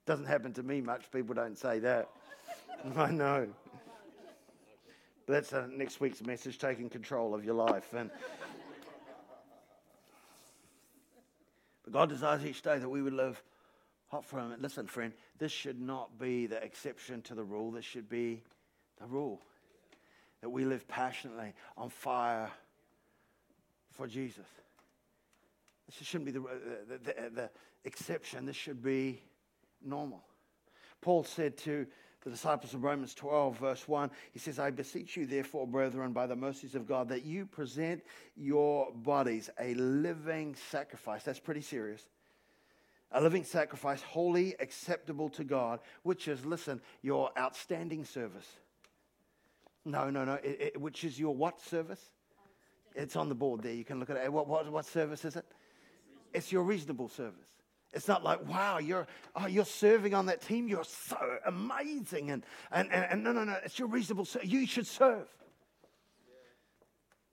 Doesn't 0.06 0.26
happen 0.26 0.54
to 0.54 0.64
me 0.64 0.82
much. 0.82 1.12
People 1.12 1.36
don't 1.36 1.58
say 1.58 1.78
that. 1.80 2.10
I 2.96 3.12
know. 3.12 3.48
But 5.28 5.34
that's 5.34 5.54
uh, 5.54 5.68
next 5.72 6.00
week's 6.00 6.24
message 6.24 6.58
taking 6.58 6.90
control 6.90 7.36
of 7.36 7.46
your 7.46 7.54
life. 7.54 7.94
And 7.94 8.10
but 11.84 11.94
God 11.94 12.10
desires 12.10 12.44
each 12.44 12.64
day 12.64 12.80
that 12.80 12.90
we 12.90 13.04
would 13.04 13.14
live 13.14 13.44
hot 14.08 14.26
for 14.26 14.40
Him. 14.40 14.56
Listen, 14.60 14.88
friend, 14.88 15.14
this 15.38 15.52
should 15.52 15.80
not 15.80 16.18
be 16.18 16.48
the 16.48 16.64
exception 16.64 17.22
to 17.24 17.36
the 17.36 17.44
rule. 17.44 17.70
This 17.70 17.86
should 17.86 18.10
be 18.10 18.42
the 19.00 19.08
rule 19.08 19.42
that 20.42 20.50
we 20.50 20.66
live 20.66 20.88
passionately 20.88 21.54
on 21.78 21.90
fire 21.90 22.50
for 23.92 24.08
Jesus. 24.08 24.48
This 25.86 26.08
shouldn't 26.08 26.26
be 26.26 26.32
the, 26.32 26.42
uh, 26.42 26.54
the, 26.88 26.98
the, 26.98 27.18
uh, 27.18 27.30
the 27.34 27.50
exception. 27.84 28.46
This 28.46 28.56
should 28.56 28.82
be 28.84 29.22
normal. 29.84 30.24
Paul 31.02 31.24
said 31.24 31.58
to 31.60 31.88
the 32.24 32.30
disciples 32.30 32.74
of 32.74 32.84
Romans 32.84 33.14
12, 33.14 33.58
verse 33.58 33.88
1, 33.88 34.12
he 34.32 34.40
says, 34.40 34.60
I 34.60 34.72
beseech 34.72 35.16
you, 35.16 35.26
therefore, 35.26 35.66
brethren, 35.66 36.12
by 36.12 36.28
the 36.28 36.36
mercies 36.36 36.76
of 36.76 36.88
God, 36.88 37.10
that 37.10 37.26
you 37.26 37.46
present 37.46 38.04
your 38.36 38.92
bodies 38.92 39.50
a 39.60 39.74
living 39.76 40.56
sacrifice. 40.70 41.24
That's 41.24 41.40
pretty 41.40 41.62
serious. 41.62 42.08
A 43.12 43.22
living 43.22 43.44
sacrifice, 43.44 44.02
holy, 44.02 44.56
acceptable 44.60 45.30
to 45.30 45.44
God, 45.44 45.80
which 46.04 46.28
is, 46.28 46.46
listen, 46.46 46.82
your 47.02 47.32
outstanding 47.38 48.06
service. 48.06 48.48
No, 49.86 50.10
no, 50.10 50.26
no. 50.26 50.34
It, 50.34 50.58
it, 50.60 50.82
which 50.82 51.04
is 51.04 51.20
your 51.20 51.36
what 51.36 51.60
service? 51.62 52.12
It's 52.96 53.16
on 53.16 53.30
the 53.30 53.36
board 53.36 53.64
there. 53.64 53.74
You 53.74 53.86
can 53.86 54.00
look 54.00 54.10
at 54.10 54.18
it. 54.18 54.32
What, 54.32 54.48
what, 54.48 54.70
what 54.72 54.86
service 54.86 55.26
is 55.26 55.36
it? 55.36 55.46
It's 56.34 56.52
your 56.52 56.64
reasonable 56.64 57.08
service. 57.08 57.48
It's 57.94 58.08
not 58.08 58.24
like, 58.24 58.48
wow, 58.48 58.78
you're, 58.78 59.08
oh, 59.36 59.48
you're 59.48 59.66
serving 59.66 60.14
on 60.14 60.28
that 60.28 60.42
team. 60.42 60.68
You're 60.68 60.84
so 60.84 61.18
amazing. 61.46 62.30
And, 62.30 62.46
and, 62.72 62.92
and, 62.92 63.06
and 63.12 63.24
no, 63.24 63.32
no, 63.32 63.44
no. 63.44 63.58
It's 63.64 63.80
your 63.80 63.88
reasonable 63.88 64.26
service. 64.26 64.48
You 64.48 64.68
should 64.68 64.86
serve. 64.86 65.28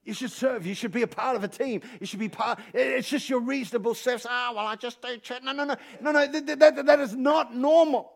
You 0.02 0.14
should 0.14 0.30
serve. 0.30 0.64
You 0.64 0.74
should 0.74 0.92
be 0.92 1.02
a 1.02 1.06
part 1.06 1.37
of 1.37 1.44
a 1.44 1.48
team. 1.48 1.82
You 2.00 2.06
should 2.06 2.20
be 2.20 2.28
part. 2.28 2.61
It's 2.72 3.09
just 3.09 3.28
your 3.28 3.40
reasonable 3.40 3.94
service. 3.94 4.24
Ah, 4.28 4.50
oh, 4.50 4.56
well, 4.56 4.66
I 4.66 4.76
just 4.76 5.02
do 5.02 5.18
church. 5.18 5.42
No, 5.42 5.52
no, 5.52 5.64
no. 5.64 5.76
No, 6.00 6.12
no. 6.12 6.26
That, 6.26 6.59
that, 6.59 6.87
that 6.87 7.00
is 7.00 7.14
not 7.14 7.54
normal. 7.54 8.12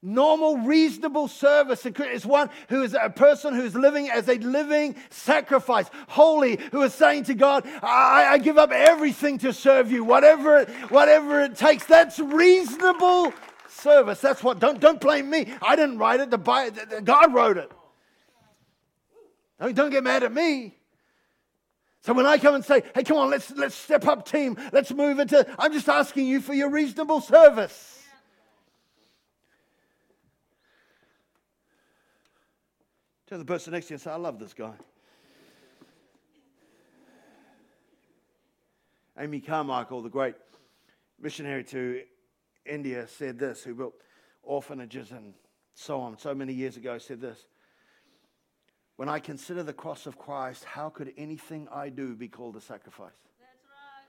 Normal, 0.00 0.58
reasonable 0.58 1.26
service 1.26 1.84
is 1.84 2.24
one 2.24 2.50
who 2.68 2.82
is 2.82 2.94
a 2.94 3.10
person 3.10 3.52
who 3.52 3.62
is 3.62 3.74
living 3.74 4.08
as 4.08 4.28
a 4.28 4.36
living 4.36 4.94
sacrifice, 5.10 5.90
holy, 6.06 6.60
who 6.70 6.82
is 6.82 6.94
saying 6.94 7.24
to 7.24 7.34
God, 7.34 7.66
I, 7.82 8.28
I 8.30 8.38
give 8.38 8.58
up 8.58 8.70
everything 8.70 9.38
to 9.38 9.52
serve 9.52 9.90
you, 9.90 10.04
whatever, 10.04 10.66
whatever 10.90 11.42
it 11.42 11.56
takes. 11.56 11.84
That's 11.84 12.20
reasonable 12.20 13.34
service. 13.68 14.20
That's 14.20 14.40
what, 14.40 14.60
don't, 14.60 14.78
don't 14.78 15.00
blame 15.00 15.28
me. 15.28 15.52
I 15.60 15.74
didn't 15.74 15.98
write 15.98 16.20
it, 16.20 16.30
the, 16.30 16.38
the, 16.38 17.02
God 17.02 17.34
wrote 17.34 17.56
it. 17.58 17.72
Don't, 19.60 19.74
don't 19.74 19.90
get 19.90 20.04
mad 20.04 20.22
at 20.22 20.32
me. 20.32 20.76
So 22.02 22.12
when 22.12 22.24
I 22.24 22.38
come 22.38 22.54
and 22.54 22.64
say, 22.64 22.84
hey, 22.94 23.02
come 23.02 23.16
on, 23.16 23.30
let's, 23.30 23.50
let's 23.50 23.74
step 23.74 24.06
up, 24.06 24.28
team, 24.28 24.56
let's 24.72 24.92
move 24.92 25.18
into, 25.18 25.44
I'm 25.58 25.72
just 25.72 25.88
asking 25.88 26.28
you 26.28 26.40
for 26.40 26.54
your 26.54 26.70
reasonable 26.70 27.20
service. 27.20 27.97
Tell 33.28 33.38
the 33.38 33.44
person 33.44 33.74
next 33.74 33.88
to 33.88 33.90
you 33.90 33.94
and 33.96 34.00
say, 34.00 34.10
I 34.10 34.16
love 34.16 34.38
this 34.38 34.54
guy. 34.54 34.72
Amy 39.18 39.40
Carmichael, 39.40 40.00
the 40.00 40.08
great 40.08 40.34
missionary 41.20 41.62
to 41.64 42.04
India, 42.64 43.06
said 43.06 43.38
this, 43.38 43.62
who 43.62 43.74
built 43.74 43.92
orphanages 44.42 45.10
and 45.10 45.34
so 45.74 46.00
on, 46.00 46.16
so 46.16 46.34
many 46.34 46.54
years 46.54 46.78
ago, 46.78 46.96
said 46.96 47.20
this. 47.20 47.44
When 48.96 49.10
I 49.10 49.18
consider 49.18 49.62
the 49.62 49.74
cross 49.74 50.06
of 50.06 50.16
Christ, 50.16 50.64
how 50.64 50.88
could 50.88 51.12
anything 51.18 51.68
I 51.70 51.90
do 51.90 52.14
be 52.14 52.28
called 52.28 52.56
a 52.56 52.62
sacrifice? 52.62 53.12
That's 53.38 53.62
right. 53.66 54.08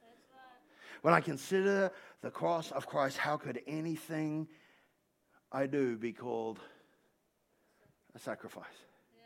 That's 0.00 0.22
right. 0.32 1.02
When 1.02 1.12
I 1.12 1.20
consider 1.20 1.90
the 2.22 2.30
cross 2.30 2.70
of 2.70 2.86
Christ, 2.86 3.16
how 3.16 3.36
could 3.36 3.60
anything 3.66 4.46
I 5.50 5.66
do 5.66 5.96
be 5.96 6.12
called 6.12 6.60
a 8.14 8.18
sacrifice. 8.18 8.64
Yeah. 9.16 9.24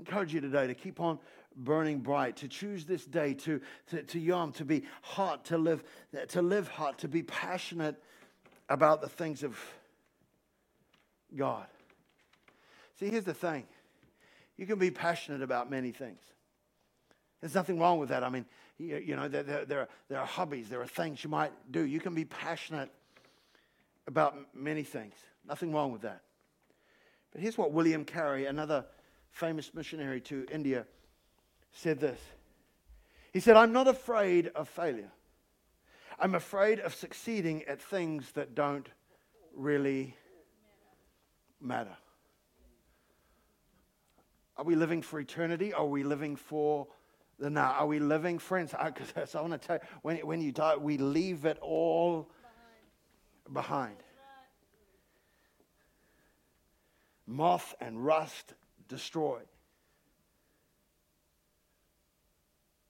encourage 0.00 0.34
you 0.34 0.40
today 0.40 0.66
to 0.66 0.74
keep 0.74 1.00
on 1.00 1.18
burning 1.56 2.00
bright, 2.00 2.36
to 2.36 2.48
choose 2.48 2.84
this 2.84 3.04
day 3.04 3.34
to, 3.34 3.60
to, 3.88 4.02
to 4.02 4.18
yom, 4.18 4.52
to 4.52 4.64
be 4.64 4.84
hot, 5.02 5.44
to 5.46 5.58
live, 5.58 5.82
to 6.28 6.42
live 6.42 6.68
hot, 6.68 6.98
to 6.98 7.08
be 7.08 7.22
passionate 7.22 7.96
about 8.68 9.00
the 9.00 9.08
things 9.08 9.42
of 9.42 9.58
God. 11.34 11.66
See, 12.98 13.08
here's 13.08 13.24
the 13.24 13.34
thing 13.34 13.64
you 14.56 14.66
can 14.66 14.78
be 14.78 14.90
passionate 14.90 15.42
about 15.42 15.70
many 15.70 15.92
things. 15.92 16.20
There's 17.40 17.54
nothing 17.54 17.78
wrong 17.78 17.98
with 17.98 18.08
that. 18.08 18.24
I 18.24 18.30
mean, 18.30 18.46
you, 18.78 18.96
you 18.96 19.16
know, 19.16 19.28
there, 19.28 19.42
there, 19.42 19.64
there, 19.64 19.80
are, 19.80 19.88
there 20.08 20.18
are 20.18 20.26
hobbies, 20.26 20.68
there 20.68 20.80
are 20.80 20.86
things 20.86 21.22
you 21.22 21.30
might 21.30 21.52
do. 21.70 21.82
You 21.82 22.00
can 22.00 22.14
be 22.14 22.24
passionate 22.24 22.90
about 24.06 24.36
many 24.54 24.82
things. 24.82 25.14
Nothing 25.46 25.72
wrong 25.72 25.92
with 25.92 26.02
that. 26.02 26.22
But 27.36 27.42
here's 27.42 27.58
what 27.58 27.70
William 27.70 28.06
Carey, 28.06 28.46
another 28.46 28.86
famous 29.30 29.74
missionary 29.74 30.22
to 30.22 30.46
India, 30.50 30.86
said 31.70 32.00
this. 32.00 32.18
He 33.30 33.40
said, 33.40 33.58
I'm 33.58 33.74
not 33.74 33.86
afraid 33.86 34.46
of 34.54 34.70
failure. 34.70 35.12
I'm 36.18 36.34
afraid 36.34 36.80
of 36.80 36.94
succeeding 36.94 37.62
at 37.64 37.78
things 37.78 38.32
that 38.32 38.54
don't 38.54 38.88
really 39.54 40.16
matter. 41.60 41.94
Are 44.56 44.64
we 44.64 44.74
living 44.74 45.02
for 45.02 45.20
eternity? 45.20 45.74
Are 45.74 45.84
we 45.84 46.04
living 46.04 46.36
for 46.36 46.86
the 47.38 47.50
now? 47.50 47.72
Are 47.72 47.86
we 47.86 47.98
living, 47.98 48.38
friends? 48.38 48.72
Because 48.82 49.34
I, 49.36 49.38
I 49.38 49.42
want 49.42 49.60
to 49.60 49.66
tell 49.66 49.76
you, 49.76 49.82
when, 50.00 50.16
when 50.26 50.40
you 50.40 50.52
die, 50.52 50.76
we 50.76 50.96
leave 50.96 51.44
it 51.44 51.58
all 51.60 52.30
behind. 53.52 53.96
behind. 53.98 54.05
Moth 57.26 57.74
and 57.80 58.04
rust 58.04 58.54
destroy. 58.88 59.40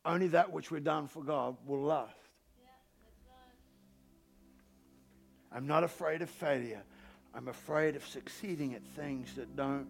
Only 0.05 0.29
that 0.29 0.53
which 0.53 0.71
we've 0.71 0.85
done 0.85 1.09
for 1.09 1.23
God 1.23 1.57
will 1.67 1.83
last. 1.83 2.15
I'm 5.53 5.67
not 5.67 5.85
afraid 5.85 6.23
of 6.23 6.31
failure. 6.31 6.83
I'm 7.35 7.49
afraid 7.49 7.97
of 7.97 8.07
succeeding 8.07 8.75
at 8.75 8.83
things 8.95 9.35
that 9.35 9.57
don't 9.57 9.87